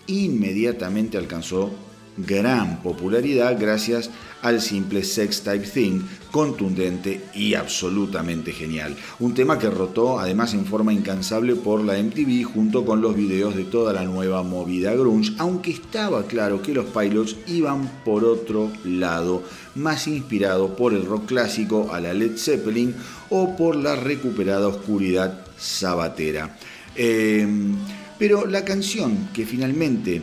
[0.07, 1.71] inmediatamente alcanzó
[2.17, 4.09] gran popularidad gracias
[4.41, 6.01] al simple Sex Type Thing,
[6.31, 8.97] contundente y absolutamente genial.
[9.19, 13.55] Un tema que rotó además en forma incansable por la MTV junto con los videos
[13.55, 18.71] de toda la nueva movida grunge, aunque estaba claro que los Pilots iban por otro
[18.85, 19.43] lado,
[19.75, 22.95] más inspirado por el rock clásico a la Led Zeppelin
[23.29, 26.57] o por la recuperada oscuridad sabatera.
[26.95, 27.77] Em,
[28.19, 30.23] pero la canción que finalmente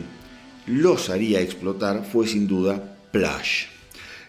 [0.66, 3.66] los haría explotar fue sin duda Plush.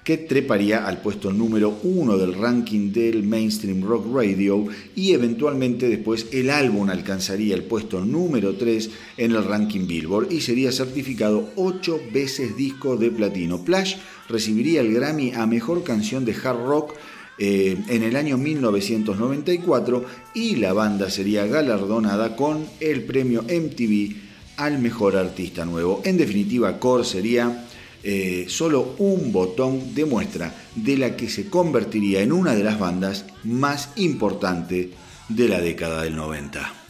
[0.03, 6.27] que treparía al puesto número uno del ranking del Mainstream Rock Radio y eventualmente después
[6.31, 11.99] el álbum alcanzaría el puesto número 3 en el ranking Billboard y sería certificado ocho
[12.13, 13.63] veces disco de platino.
[13.65, 13.95] Plash
[14.29, 16.93] recibiría el Grammy a Mejor Canción de Hard Rock
[17.37, 24.15] eh, en el año 1994 y la banda sería galardonada con el premio MTV
[24.57, 26.01] al mejor artista nuevo.
[26.05, 27.67] En definitiva, Core sería
[28.03, 32.79] eh, solo un botón de muestra de la que se convertiría en una de las
[32.79, 34.89] bandas más importantes
[35.27, 36.84] de la década del 90.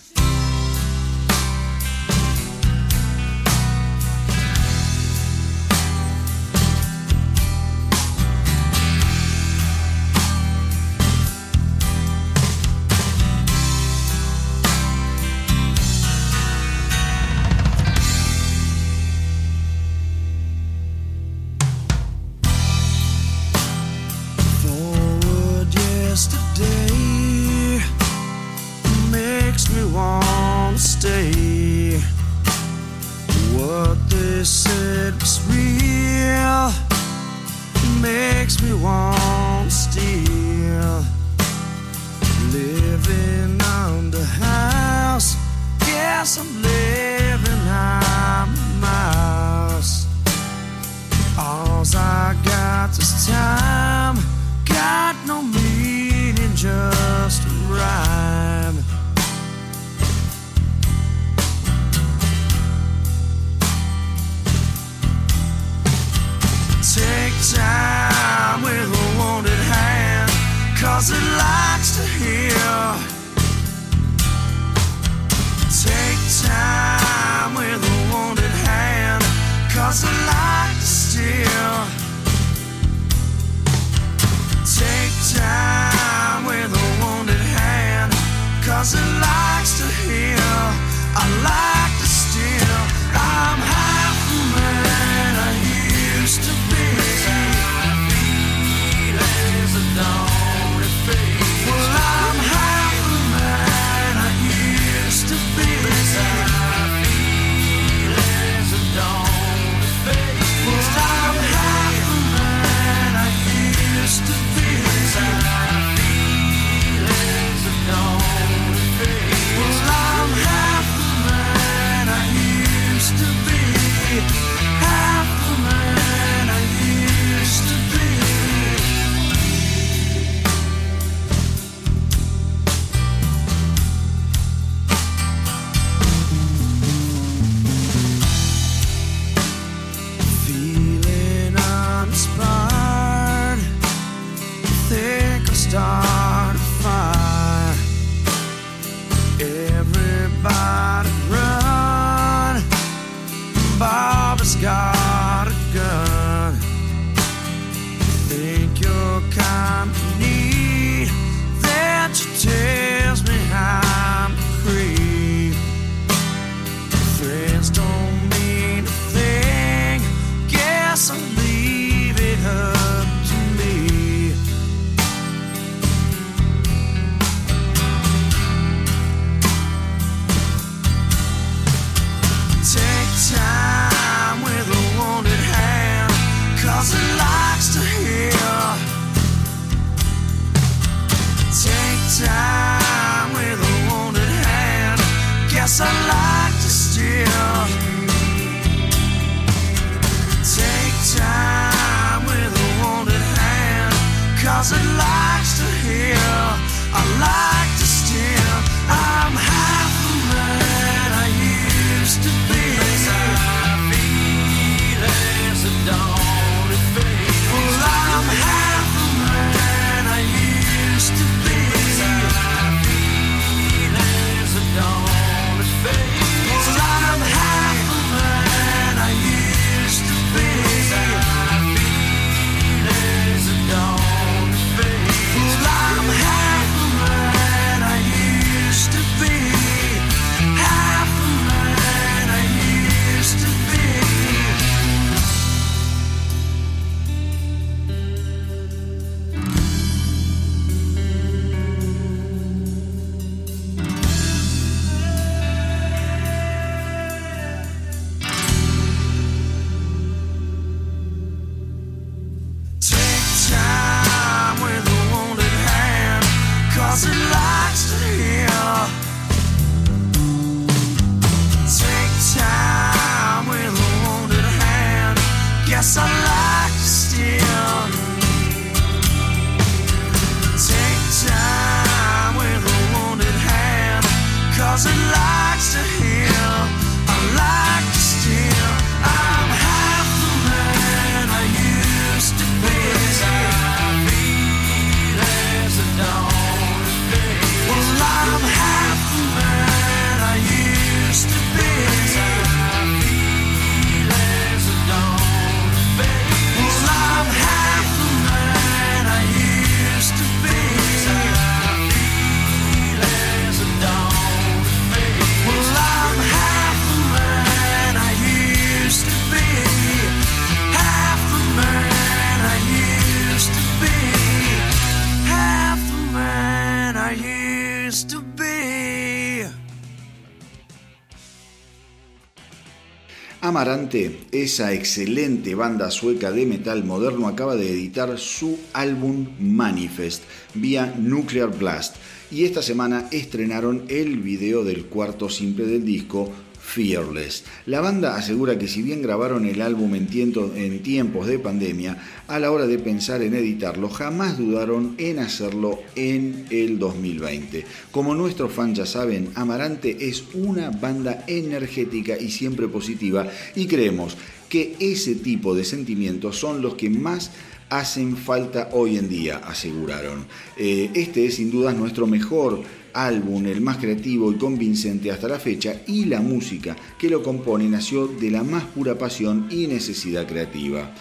[334.31, 340.23] Esa excelente banda sueca de metal moderno, acaba de editar su álbum Manifest
[340.55, 341.95] vía Nuclear Blast.
[342.31, 346.31] Y esta semana estrenaron el video del cuarto simple del disco
[346.65, 347.43] Fearless.
[347.67, 350.09] La banda asegura que si bien grabaron el álbum en,
[350.55, 351.97] en, tiempos de pandemia,
[352.27, 357.65] a la hora de pensar en editarlo, jamás dudaron en hacerlo en el 2020.
[357.91, 364.17] Como nuestros fans ya saben, Amarante es una banda energética y siempre positiva y creemos
[364.49, 367.31] que ese tipo de sentimientos son los que más
[367.69, 370.25] hacen falta hoy en día, aseguraron.
[370.57, 372.61] Eh, este es sin duda nuestro mejor
[372.95, 377.67] álbum, el más creativo y convincente hasta la fecha, y la música que lo compone
[377.67, 380.91] nació de la más pura pasión y necesidad creativa.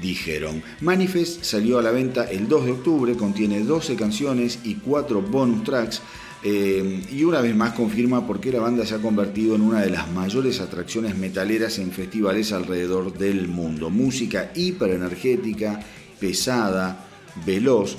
[0.00, 5.20] Dijeron, Manifest salió a la venta el 2 de octubre, contiene 12 canciones y 4
[5.20, 6.00] bonus tracks,
[6.44, 9.80] eh, y una vez más confirma por qué la banda se ha convertido en una
[9.80, 13.90] de las mayores atracciones metaleras en festivales alrededor del mundo.
[13.90, 15.78] Música hiperenergética,
[16.18, 17.06] pesada,
[17.46, 17.96] veloz,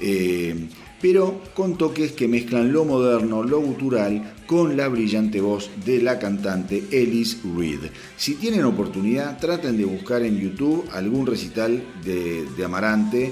[0.00, 0.68] eh,
[1.08, 6.18] pero con toques que mezclan lo moderno, lo gutural, con la brillante voz de la
[6.18, 7.78] cantante Ellis Reed.
[8.16, 13.26] Si tienen oportunidad, traten de buscar en YouTube algún recital de, Amarante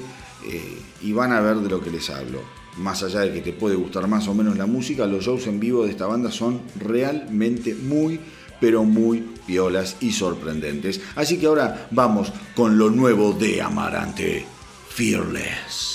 [0.49, 2.43] eh, y van a ver de lo que les hablo.
[2.77, 5.59] Más allá de que te puede gustar más o menos la música, los shows en
[5.59, 8.21] vivo de esta banda son realmente muy,
[8.61, 11.01] pero muy piolas y sorprendentes.
[11.17, 14.47] Así que ahora vamos con lo nuevo de Amarante,
[14.91, 15.94] Fearless.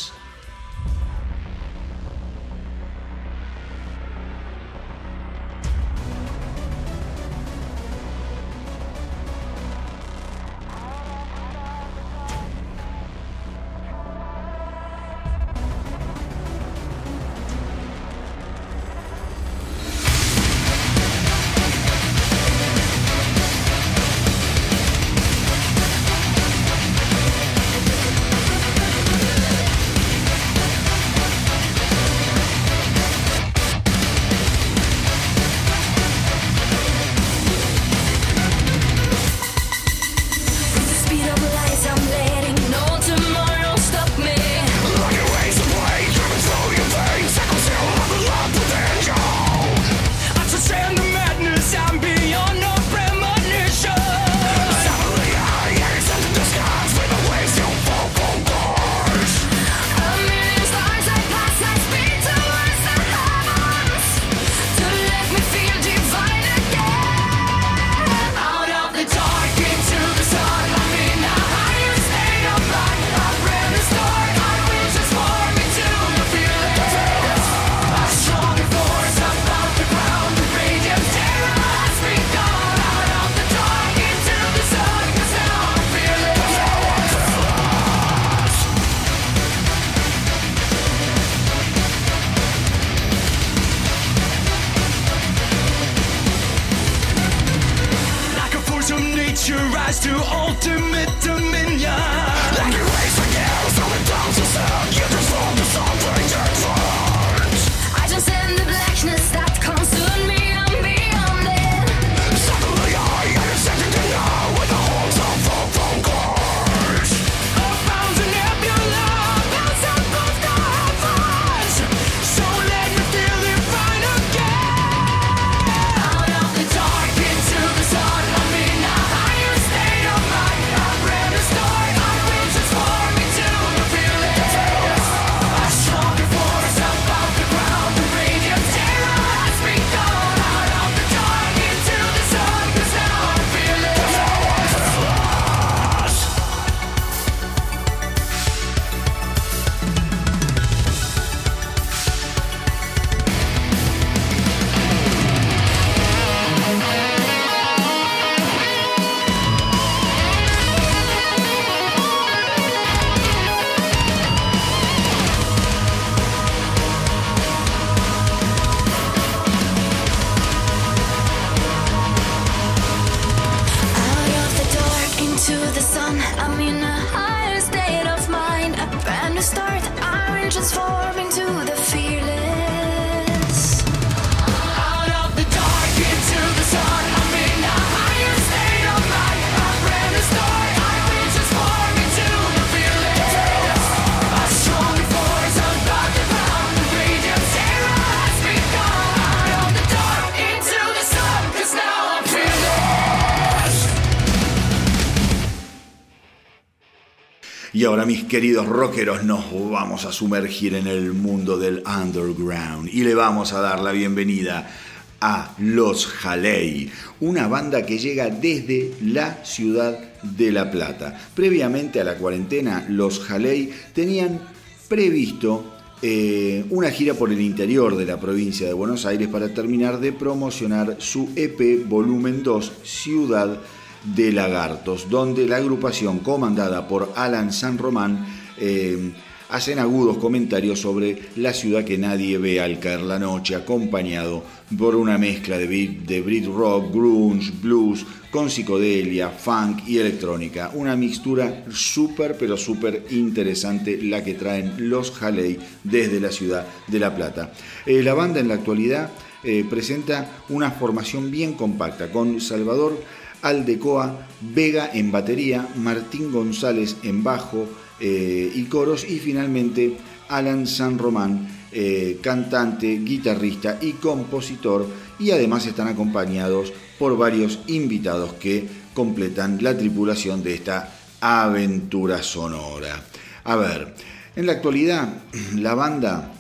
[208.00, 213.14] Ahora mis queridos rockeros nos vamos a sumergir en el mundo del underground y le
[213.14, 214.72] vamos a dar la bienvenida
[215.20, 216.90] a Los Jalei,
[217.20, 221.20] una banda que llega desde la ciudad de La Plata.
[221.36, 224.40] Previamente a la cuarentena, Los Jalei tenían
[224.88, 225.66] previsto
[226.02, 230.14] eh, una gira por el interior de la provincia de Buenos Aires para terminar de
[230.14, 233.79] promocionar su EP Volumen 2, Ciudad de
[234.16, 238.26] Lagartos, donde la agrupación comandada por Alan San Román
[238.58, 239.12] eh,
[239.50, 244.44] hacen agudos comentarios sobre la ciudad que nadie ve al caer la noche, acompañado
[244.78, 250.72] por una mezcla de, beat, de Brit rock, grunge, blues, con psicodelia, funk y electrónica.
[250.76, 257.00] Una mixtura súper, pero súper interesante la que traen los Halley desde la ciudad de
[257.00, 257.52] La Plata.
[257.86, 259.10] Eh, la banda en la actualidad
[259.44, 263.02] eh, presenta una formación bien compacta, con Salvador
[263.42, 267.68] Aldecoa Vega en batería, Martín González en bajo
[268.00, 269.98] eh, y coros y finalmente
[270.30, 274.88] Alan San Román, eh, cantante, guitarrista y compositor
[275.20, 283.04] y además están acompañados por varios invitados que completan la tripulación de esta aventura sonora.
[283.44, 283.94] A ver,
[284.36, 285.10] en la actualidad
[285.56, 286.34] la banda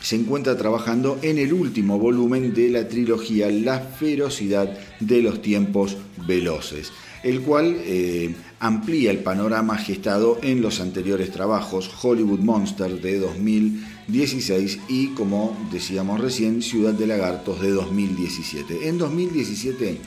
[0.00, 5.96] se encuentra trabajando en el último volumen de la trilogía La ferocidad de los tiempos
[6.26, 13.18] veloces, el cual eh, amplía el panorama gestado en los anteriores trabajos Hollywood Monster de
[13.18, 18.88] 2016 y, como decíamos recién, Ciudad de Lagartos de 2017.
[18.88, 19.98] En 2017,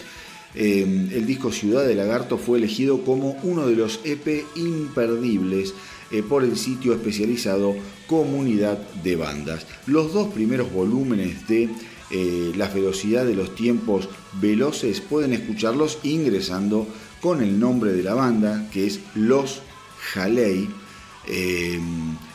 [0.55, 5.73] eh, el disco Ciudad de Lagartos fue elegido como uno de los EP imperdibles
[6.13, 7.75] eh, por el sitio especializado
[8.07, 9.65] Comunidad de Bandas.
[9.87, 11.69] Los dos primeros volúmenes de
[12.11, 14.07] eh, La velocidad de los tiempos
[14.39, 16.87] veloces pueden escucharlos ingresando
[17.19, 19.63] con el nombre de la banda, que es Los
[20.13, 20.69] Jalei,
[21.25, 21.79] eh,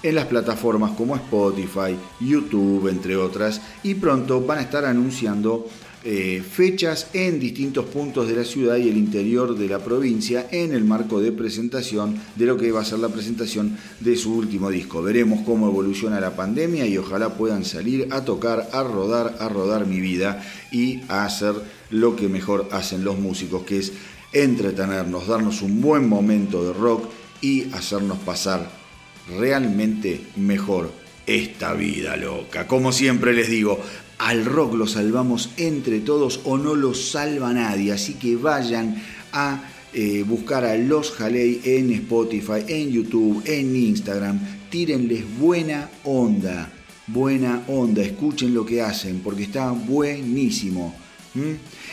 [0.03, 5.69] en las plataformas como Spotify, YouTube, entre otras, y pronto van a estar anunciando
[6.05, 10.73] eh, fechas en distintos puntos de la ciudad y el interior de la provincia en
[10.73, 14.71] el marco de presentación de lo que va a ser la presentación de su último
[14.71, 15.03] disco.
[15.03, 19.87] Veremos cómo evoluciona la pandemia y ojalá puedan salir a tocar, a rodar, a rodar
[19.87, 21.55] mi vida y a hacer
[21.91, 23.93] lo que mejor hacen los músicos, que es
[24.33, 27.09] entretenernos, darnos un buen momento de rock
[27.41, 28.71] y hacernos pasar
[29.37, 30.93] realmente mejor
[31.27, 32.67] esta vida loca.
[32.67, 33.81] Como siempre les digo,
[34.19, 37.93] al rock lo salvamos entre todos o no lo salva nadie.
[37.93, 39.63] Así que vayan a
[39.93, 44.39] eh, buscar a Los Jalei en Spotify, en YouTube, en Instagram.
[44.71, 46.71] Tírenles buena onda,
[47.07, 48.03] buena onda.
[48.03, 50.95] Escuchen lo que hacen porque está buenísimo.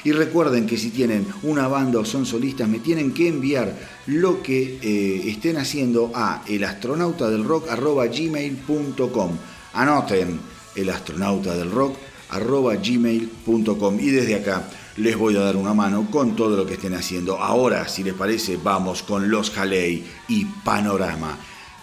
[0.03, 3.77] Y recuerden que si tienen una banda o son solistas, me tienen que enviar
[4.07, 9.31] lo que eh, estén haciendo a elastronautadelrock.gmail.com.
[9.73, 10.39] Anoten
[10.75, 11.95] el astronauta del rock
[12.29, 16.75] arroba gmail.com y desde acá les voy a dar una mano con todo lo que
[16.75, 17.37] estén haciendo.
[17.37, 21.37] Ahora, si les parece, vamos con Los Jalei y Panorama,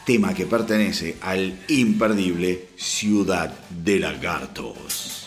[0.06, 5.26] tema que pertenece al imperdible Ciudad de Lagartos.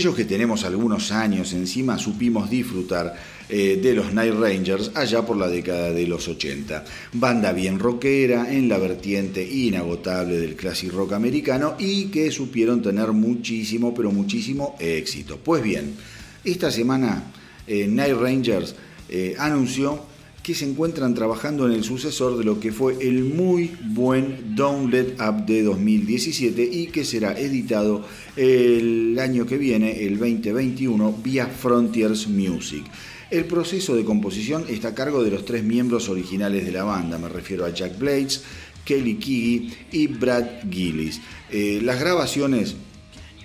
[0.00, 3.14] Aquellos que tenemos algunos años encima supimos disfrutar
[3.50, 6.86] eh, de los Night Rangers allá por la década de los 80.
[7.12, 13.12] Banda bien rockera en la vertiente inagotable del classic rock americano y que supieron tener
[13.12, 15.38] muchísimo, pero muchísimo éxito.
[15.44, 15.96] Pues bien,
[16.44, 17.24] esta semana
[17.66, 18.74] eh, Night Rangers
[19.06, 20.06] eh, anunció
[20.50, 24.92] que se encuentran trabajando en el sucesor de lo que fue el muy buen Don't
[24.92, 28.04] Let Up de 2017 y que será editado
[28.34, 32.82] el año que viene, el 2021, vía Frontiers Music.
[33.30, 37.16] El proceso de composición está a cargo de los tres miembros originales de la banda,
[37.16, 38.42] me refiero a Jack Blades,
[38.84, 41.20] Kelly Kiggy y Brad Gillis.
[41.52, 42.74] Eh, las grabaciones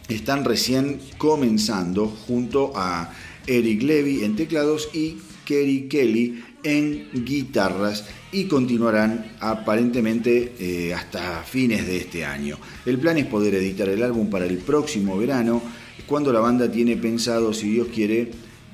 [0.07, 3.13] están recién comenzando junto a
[3.45, 11.85] Eric Levy en teclados y Kerry Kelly en guitarras y continuarán aparentemente eh, hasta fines
[11.85, 12.57] de este año.
[12.85, 15.61] El plan es poder editar el álbum para el próximo verano,
[16.07, 18.31] cuando la banda tiene pensado, si Dios quiere,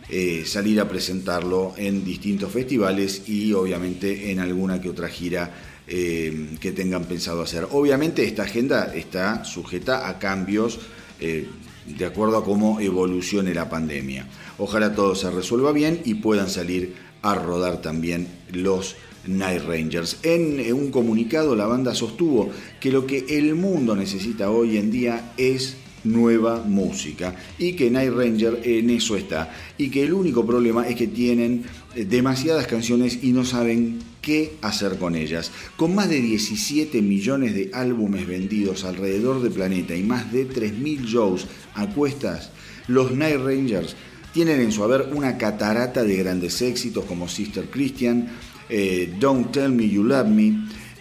[0.10, 5.52] eh, salir a presentarlo en distintos festivales y obviamente en alguna que otra gira
[5.88, 7.68] eh, que tengan pensado hacer.
[7.72, 10.80] Obviamente esta agenda está sujeta a cambios
[11.20, 14.26] de acuerdo a cómo evolucione la pandemia.
[14.58, 18.96] Ojalá todo se resuelva bien y puedan salir a rodar también los
[19.28, 20.18] Night Rangers.
[20.24, 22.50] En un comunicado la banda sostuvo
[22.80, 28.12] que lo que el mundo necesita hoy en día es nueva música y que Night
[28.12, 31.64] Ranger en eso está y que el único problema es que tienen
[31.96, 35.52] eh, demasiadas canciones y no saben qué hacer con ellas.
[35.78, 41.06] Con más de 17 millones de álbumes vendidos alrededor del planeta y más de 3.000
[41.06, 42.52] shows a cuestas,
[42.88, 43.96] los Night Rangers
[44.34, 48.30] tienen en su haber una catarata de grandes éxitos como Sister Christian,
[48.70, 50.48] eh, Don't Tell Me You Love Me,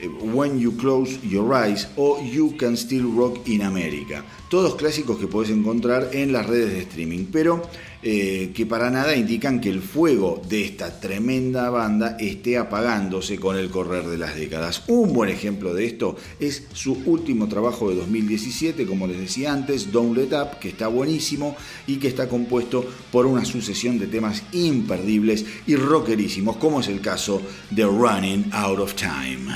[0.01, 4.25] eh, When You Close Your Eyes o You Can Still Rock in America.
[4.49, 7.63] Todos clásicos que puedes encontrar en las redes de streaming, pero
[8.03, 13.57] eh, que para nada indican que el fuego de esta tremenda banda esté apagándose con
[13.57, 14.85] el correr de las décadas.
[14.89, 19.93] Un buen ejemplo de esto es su último trabajo de 2017, como les decía antes,
[19.93, 21.57] Don't Let Up, que está buenísimo
[21.87, 27.01] y que está compuesto por una sucesión de temas imperdibles y rockerísimos, como es el
[27.01, 29.53] caso de Running Out of Time.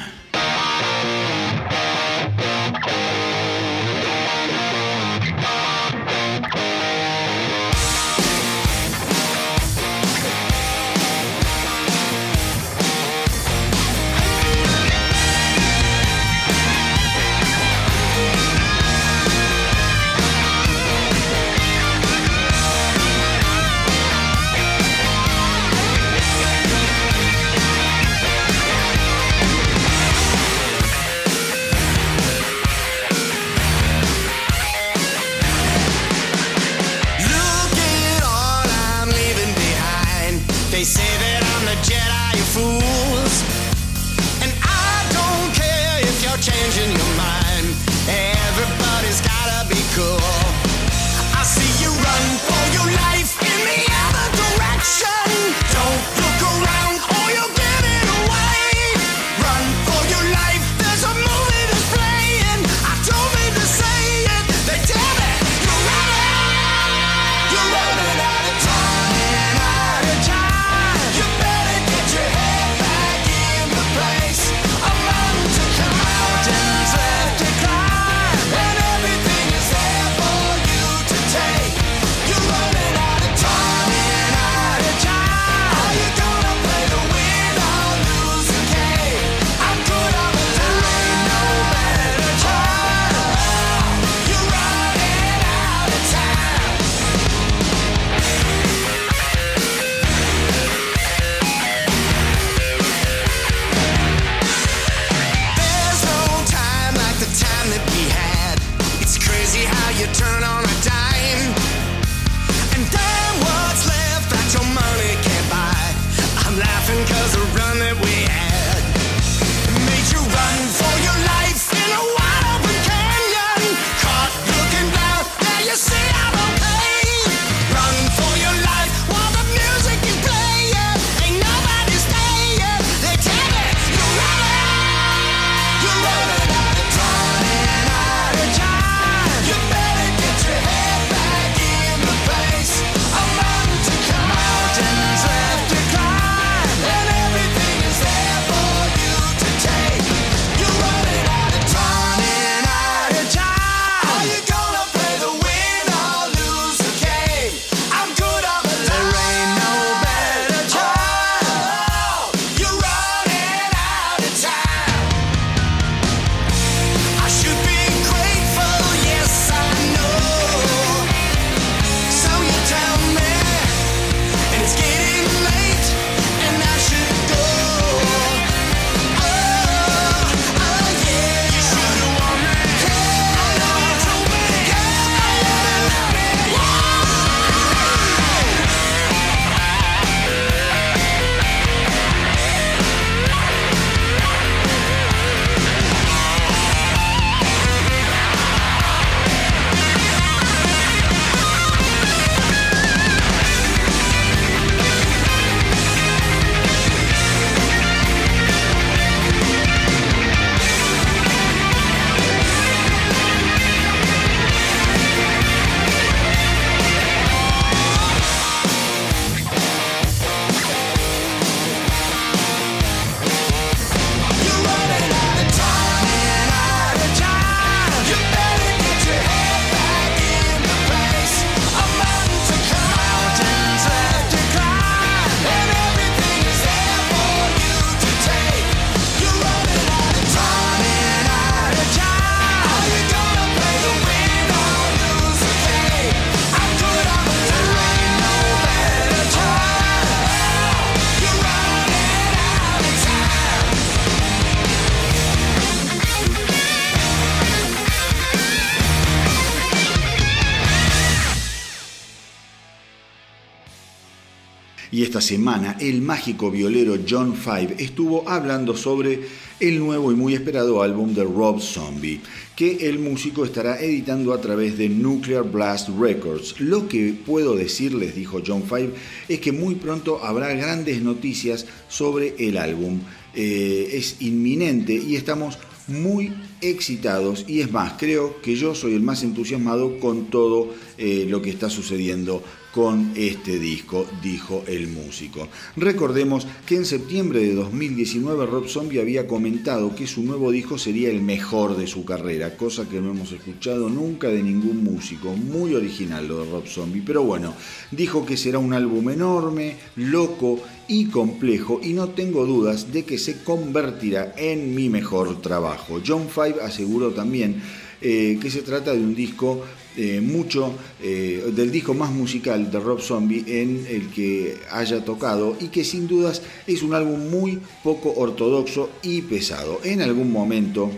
[265.24, 269.20] Semana el mágico violero John Five estuvo hablando sobre
[269.58, 272.20] el nuevo y muy esperado álbum de Rob Zombie,
[272.54, 276.60] que el músico estará editando a través de Nuclear Blast Records.
[276.60, 278.90] Lo que puedo decirles, dijo John Five,
[279.26, 283.00] es que muy pronto habrá grandes noticias sobre el álbum.
[283.34, 289.02] Eh, es inminente y estamos muy excitados y es más, creo que yo soy el
[289.02, 292.42] más entusiasmado con todo eh, lo que está sucediendo
[292.74, 295.46] con este disco, dijo el músico.
[295.76, 301.08] Recordemos que en septiembre de 2019 Rob Zombie había comentado que su nuevo disco sería
[301.08, 305.76] el mejor de su carrera, cosa que no hemos escuchado nunca de ningún músico, muy
[305.76, 307.54] original lo de Rob Zombie, pero bueno,
[307.92, 313.18] dijo que será un álbum enorme, loco y complejo y no tengo dudas de que
[313.18, 316.00] se convertirá en mi mejor trabajo.
[316.04, 317.62] John Five aseguró también
[318.00, 319.64] eh, que se trata de un disco
[319.96, 325.56] eh, mucho eh, del disco más musical de Rob Zombie en el que haya tocado
[325.60, 329.80] y que sin dudas es un álbum muy poco ortodoxo y pesado.
[329.84, 330.90] En algún momento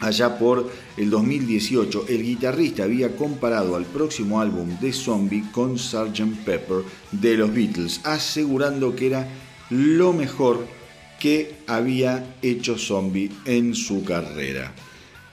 [0.00, 6.44] Allá por el 2018, el guitarrista había comparado al próximo álbum de Zombie con Sgt.
[6.44, 6.82] Pepper
[7.12, 9.28] de los Beatles, asegurando que era
[9.70, 10.66] lo mejor
[11.18, 14.74] que había hecho Zombie en su carrera.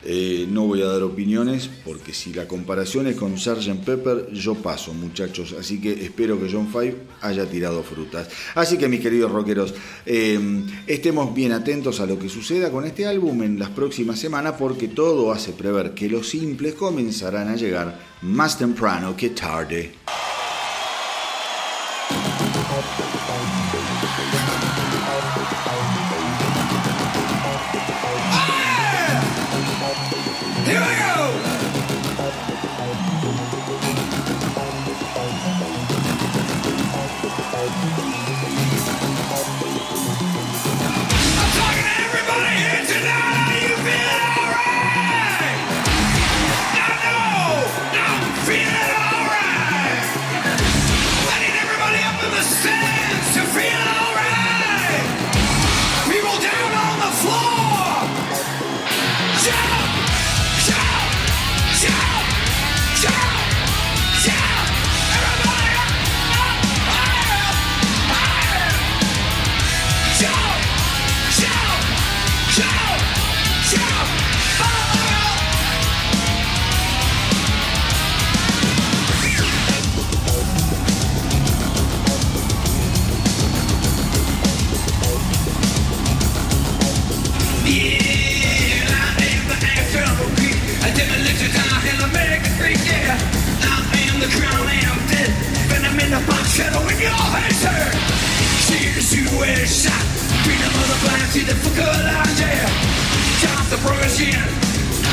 [0.04, 3.84] Eh, no voy a dar opiniones porque si la comparación es con Sgt.
[3.86, 5.56] Pepper, yo paso, muchachos.
[5.58, 8.30] Así que espero que John Five haya tirado frutas.
[8.56, 9.74] Así que, mis queridos rockeros,
[10.06, 10.40] eh,
[10.88, 14.88] estemos bien atentos a lo que suceda con este álbum en las próximas semanas porque
[14.88, 19.92] todo hace prever que los simples comenzarán a llegar más temprano que tarde.
[97.38, 97.80] answer.
[98.66, 100.06] She is you and shot.
[100.46, 102.68] Beat him a the blind, see the fucker lying yeah.
[103.42, 104.44] Top the brush in.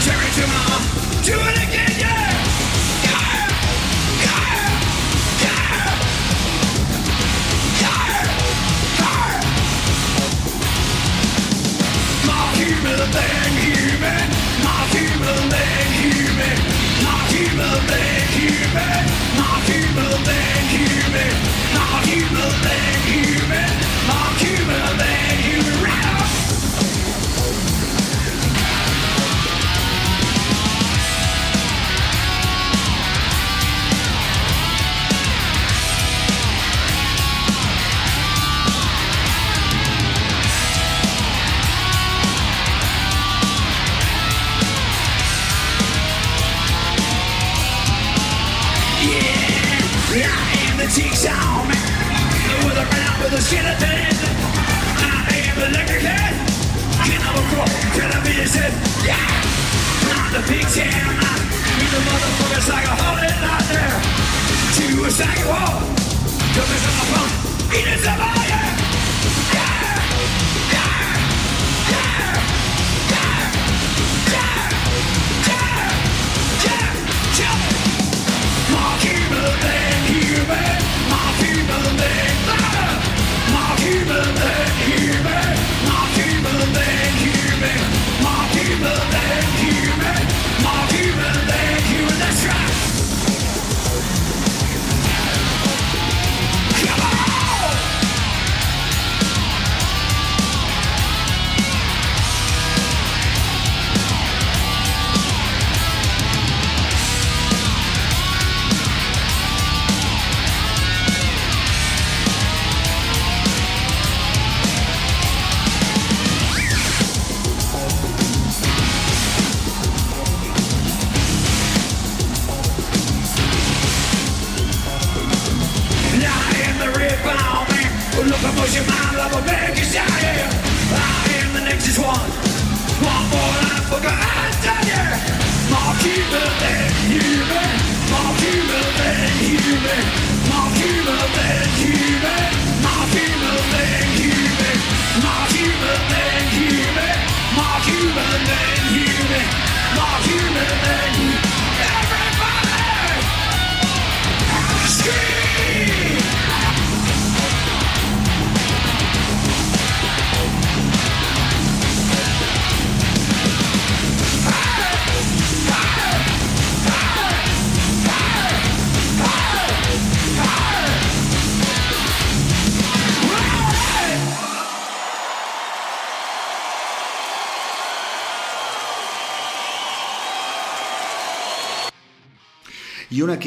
[0.04, 0.62] Cherry to my
[1.22, 2.28] Do it again, yeah.
[12.58, 13.00] Human
[13.62, 14.28] human.
[14.64, 15.52] My human
[15.94, 16.77] human
[17.76, 19.04] human,
[19.36, 20.24] not human,
[20.72, 21.32] human,
[21.74, 23.87] not human, human.
[50.98, 51.78] cheeks on me
[52.66, 54.02] With a out with a skeleton
[54.98, 58.70] I am electric Can I control television?
[59.06, 59.22] Yeah!
[60.10, 61.06] I'm the big jam
[61.78, 63.94] You the motherfuckers like a holiday out there.
[64.76, 65.78] To a second wall
[66.54, 67.78] Come and stop my phone.
[67.78, 68.57] Eat it,
[80.48, 82.47] my people, on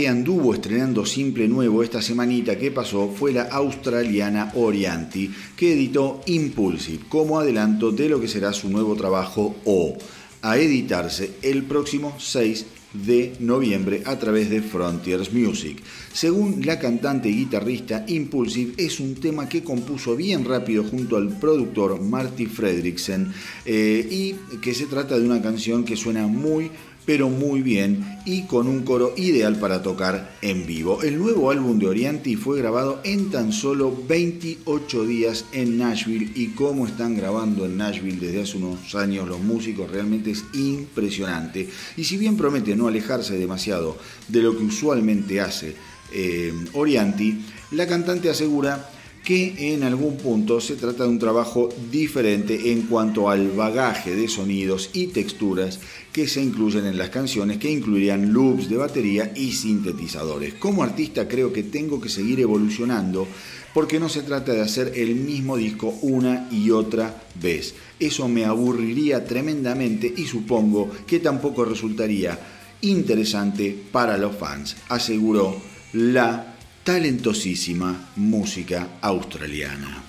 [0.08, 7.06] anduvo estrenando simple nuevo esta semanita que pasó fue la australiana Orianti, que editó Impulsive
[7.10, 9.98] como adelanto de lo que será su nuevo trabajo O,
[10.42, 15.82] a editarse el próximo 6 de noviembre a través de Frontiers Music.
[16.14, 21.30] Según la cantante y guitarrista, Impulsive es un tema que compuso bien rápido junto al
[21.30, 23.34] productor Marty Fredricksen
[23.66, 26.70] eh, y que se trata de una canción que suena muy
[27.12, 31.04] pero muy bien y con un coro ideal para tocar en vivo.
[31.04, 36.52] El nuevo álbum de Orianti fue grabado en tan solo 28 días en Nashville y
[36.52, 41.68] cómo están grabando en Nashville desde hace unos años los músicos realmente es impresionante.
[41.98, 43.98] Y si bien promete no alejarse demasiado
[44.30, 45.76] de lo que usualmente hace
[46.14, 48.90] eh, Orianti, la cantante asegura
[49.24, 54.28] que en algún punto se trata de un trabajo diferente en cuanto al bagaje de
[54.28, 55.80] sonidos y texturas
[56.12, 60.56] que se incluyen en las canciones, que incluirían loops de batería y sintetizadores.
[60.56, 63.28] Como artista creo que tengo que seguir evolucionando
[63.74, 67.76] porque no se trata de hacer el mismo disco una y otra vez.
[68.00, 72.40] Eso me aburriría tremendamente y supongo que tampoco resultaría
[72.82, 75.62] interesante para los fans, aseguró
[75.94, 76.51] la
[76.84, 80.01] talentosísima música australiana.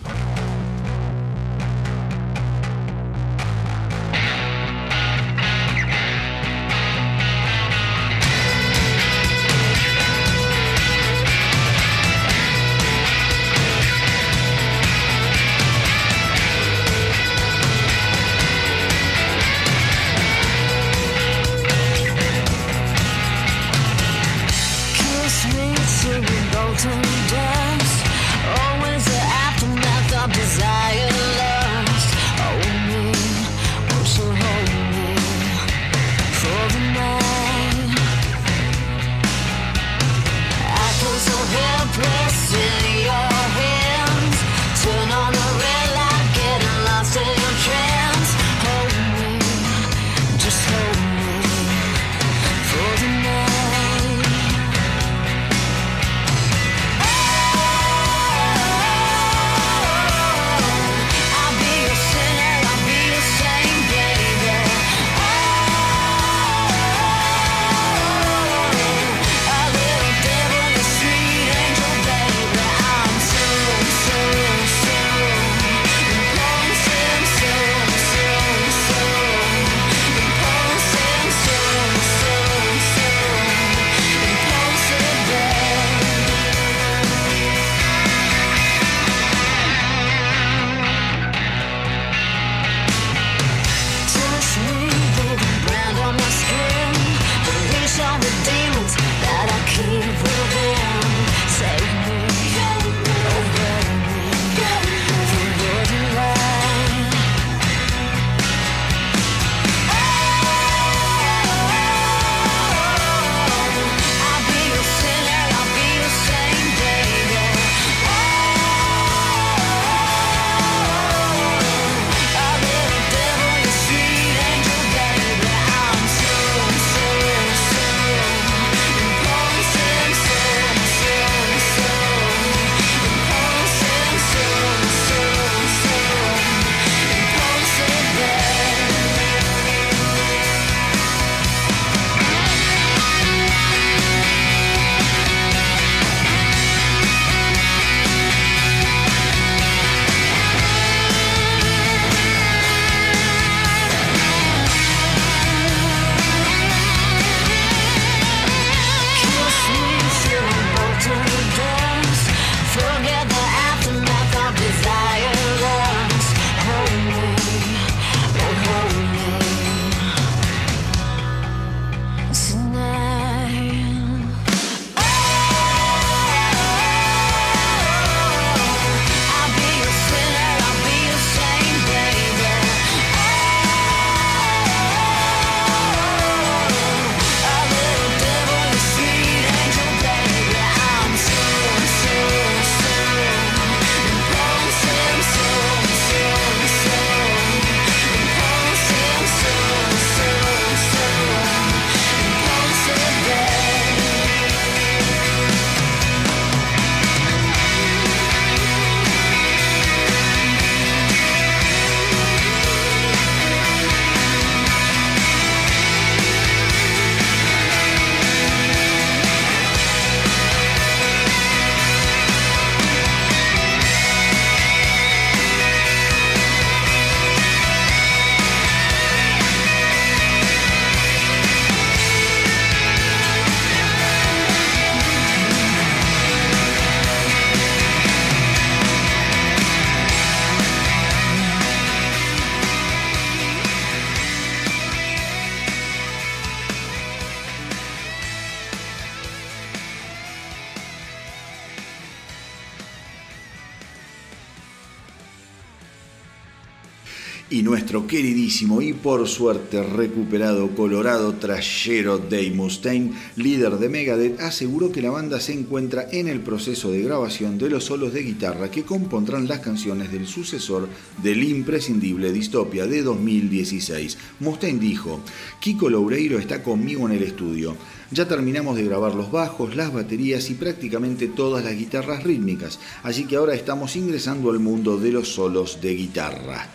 [257.93, 265.03] Nuestro queridísimo y por suerte recuperado colorado trayero Dave Mustaine, líder de Megadeth, aseguró que
[265.03, 268.85] la banda se encuentra en el proceso de grabación de los solos de guitarra que
[268.85, 270.89] compondrán las canciones del sucesor
[271.23, 274.17] del imprescindible Distopia de 2016.
[274.41, 275.21] Mustaine dijo,
[275.61, 277.77] Kiko Loureiro está conmigo en el estudio.
[278.11, 283.27] Ya terminamos de grabar los bajos, las baterías y prácticamente todas las guitarras rítmicas, así
[283.27, 286.71] que ahora estamos ingresando al mundo de los solos de guitarra.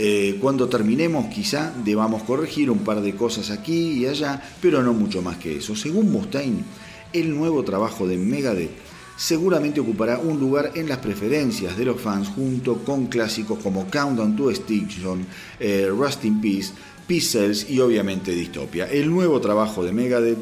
[0.00, 4.94] Eh, cuando terminemos quizá debamos corregir un par de cosas aquí y allá, pero no
[4.94, 5.74] mucho más que eso.
[5.74, 6.62] Según Mustaine,
[7.12, 8.70] el nuevo trabajo de Megadeth
[9.16, 14.36] seguramente ocupará un lugar en las preferencias de los fans junto con clásicos como Countdown
[14.36, 15.26] to Extinction,
[15.58, 16.70] eh, Rust in Peace,
[17.08, 18.88] Peace y obviamente Dystopia.
[18.88, 20.38] El nuevo trabajo de Megadeth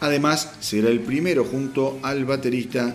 [0.00, 2.94] además será el primero junto al baterista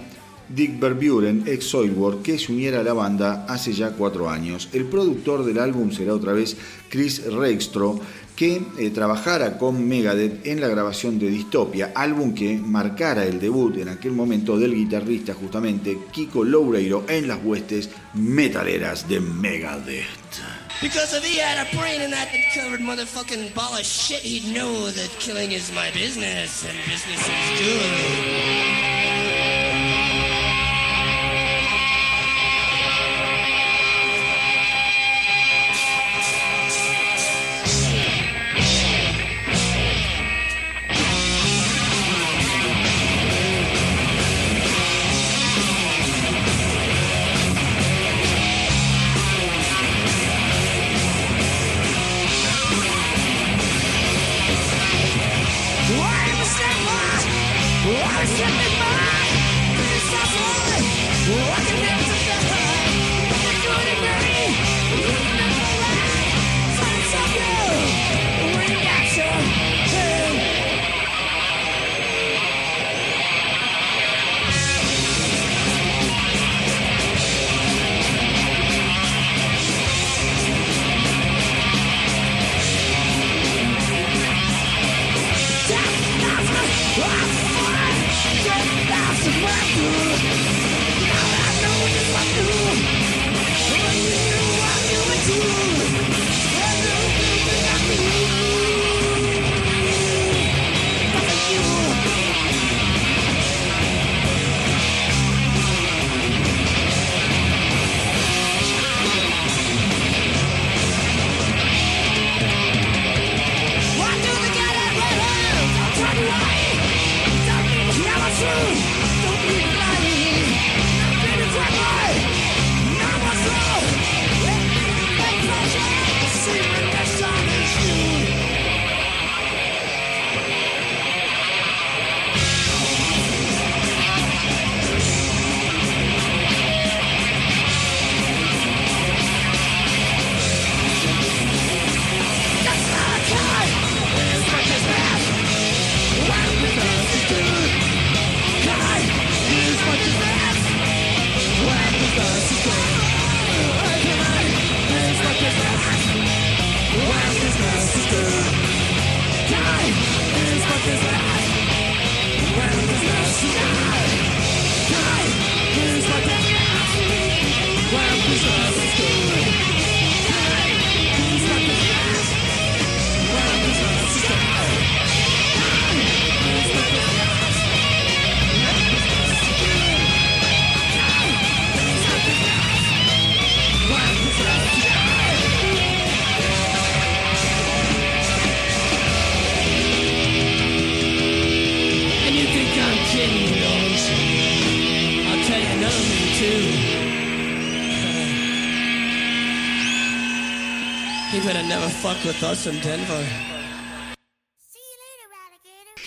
[0.56, 4.70] Dick Verburen, ex Soilwork, que se uniera a la banda hace ya cuatro años.
[4.74, 6.56] El productor del álbum será otra vez
[6.90, 8.00] Chris Rextro,
[8.36, 13.78] que eh, trabajara con Megadeth en la grabación de Dystopia, álbum que marcara el debut
[13.78, 20.06] en aquel momento del guitarrista justamente Kiko Loureiro en las huestes metaleras de Megadeth.
[20.82, 24.92] Because if he had a brain in that covered motherfucking ball of shit, he'd know
[24.92, 28.93] that killing is my business and business is good.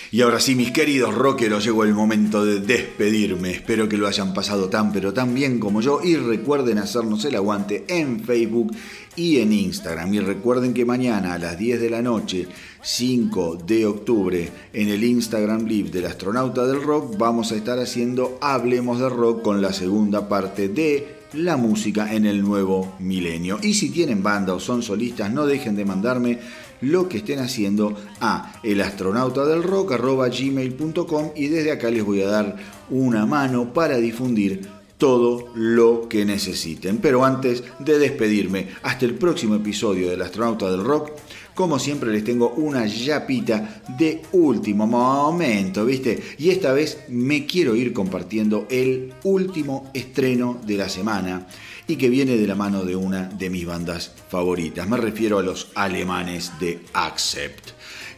[0.09, 3.51] Y ahora sí, mis queridos rockeros, llegó el momento de despedirme.
[3.51, 7.35] Espero que lo hayan pasado tan pero tan bien como yo y recuerden hacernos el
[7.35, 8.73] aguante en Facebook
[9.17, 10.13] y en Instagram.
[10.13, 12.47] Y recuerden que mañana a las 10 de la noche,
[12.81, 18.37] 5 de octubre, en el Instagram Live del astronauta del rock, vamos a estar haciendo
[18.41, 23.59] Hablemos de Rock con la segunda parte de la música en el nuevo milenio.
[23.61, 26.39] Y si tienen banda o son solistas, no dejen de mandarme
[26.81, 32.57] lo que estén haciendo a elastronautadelrock.gmail.com y desde acá les voy a dar
[32.89, 36.97] una mano para difundir todo lo que necesiten.
[36.97, 41.11] Pero antes de despedirme, hasta el próximo episodio del Astronauta del Rock,
[41.57, 46.21] como siempre les tengo una yapita de último momento, ¿viste?
[46.37, 51.47] Y esta vez me quiero ir compartiendo el último estreno de la semana
[51.87, 54.87] y que viene de la mano de una de mis bandas favoritas.
[54.87, 57.71] Me refiero a los alemanes de Accept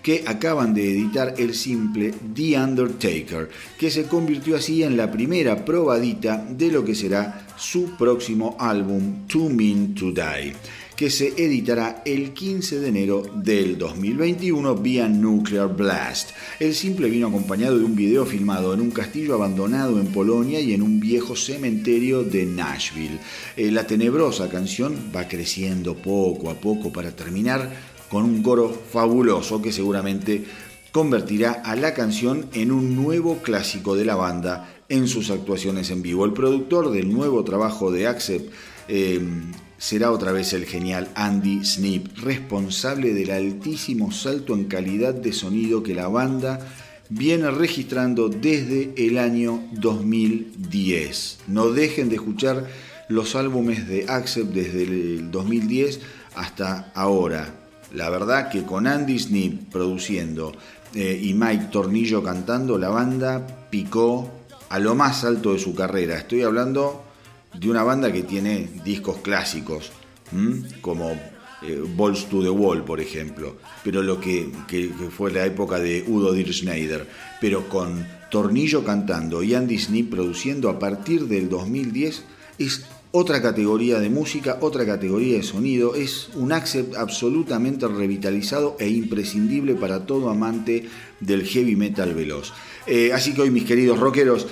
[0.03, 5.63] que acaban de editar el simple The Undertaker, que se convirtió así en la primera
[5.63, 10.53] probadita de lo que será su próximo álbum To Mean to Die
[10.99, 16.31] que se editará el 15 de enero del 2021 vía Nuclear Blast.
[16.59, 20.73] El simple vino acompañado de un video filmado en un castillo abandonado en Polonia y
[20.73, 23.17] en un viejo cementerio de Nashville.
[23.55, 27.71] Eh, la tenebrosa canción va creciendo poco a poco para terminar
[28.09, 30.43] con un coro fabuloso que seguramente
[30.91, 36.01] convertirá a la canción en un nuevo clásico de la banda en sus actuaciones en
[36.01, 36.25] vivo.
[36.25, 38.51] El productor del nuevo trabajo de Accept
[38.89, 39.21] eh,
[39.79, 45.81] será otra vez el genial Andy Snip, responsable del altísimo salto en calidad de sonido
[45.81, 46.59] que la banda
[47.09, 51.39] viene registrando desde el año 2010.
[51.47, 52.67] No dejen de escuchar
[53.07, 56.01] los álbumes de Accept desde el 2010
[56.35, 57.55] hasta ahora.
[57.93, 60.51] La verdad que con Andy Snip produciendo
[60.93, 64.29] eh, y Mike Tornillo cantando, la banda picó
[64.67, 66.17] a lo más alto de su carrera.
[66.17, 67.08] Estoy hablando
[67.53, 69.91] de una banda que tiene discos clásicos,
[70.81, 71.11] como
[71.61, 74.49] eh, Balls to the Wall, por ejemplo, pero lo que,
[75.15, 77.07] fue la época de Udo Dir Schneider,
[77.41, 82.23] pero con Tornillo cantando y Andy Snip produciendo a partir del 2010
[82.59, 88.87] es otra categoría de música, otra categoría de sonido, es un accept absolutamente revitalizado e
[88.87, 90.87] imprescindible para todo amante
[91.19, 92.53] del heavy metal veloz.
[92.85, 94.47] Eh, así que hoy mis queridos rockeros,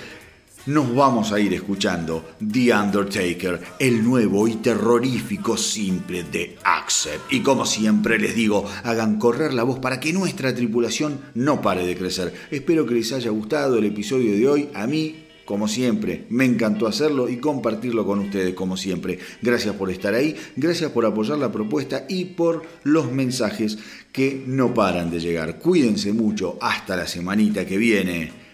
[0.68, 7.31] nos vamos a ir escuchando The Undertaker, el nuevo y terrorífico simple de Accept.
[7.31, 11.85] Y como siempre les digo, hagan correr la voz para que nuestra tripulación no pare
[11.85, 12.34] de crecer.
[12.52, 14.69] Espero que les haya gustado el episodio de hoy.
[14.73, 16.26] A mí como siempre.
[16.30, 19.18] Me encantó hacerlo y compartirlo con ustedes, como siempre.
[19.41, 23.80] Gracias por estar ahí, gracias por apoyar la propuesta y por los mensajes
[24.11, 25.57] que no paran de llegar.
[25.57, 28.47] Cuídense mucho, hasta la semanita que viene.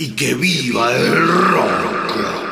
[0.00, 2.47] Y que viva el rock.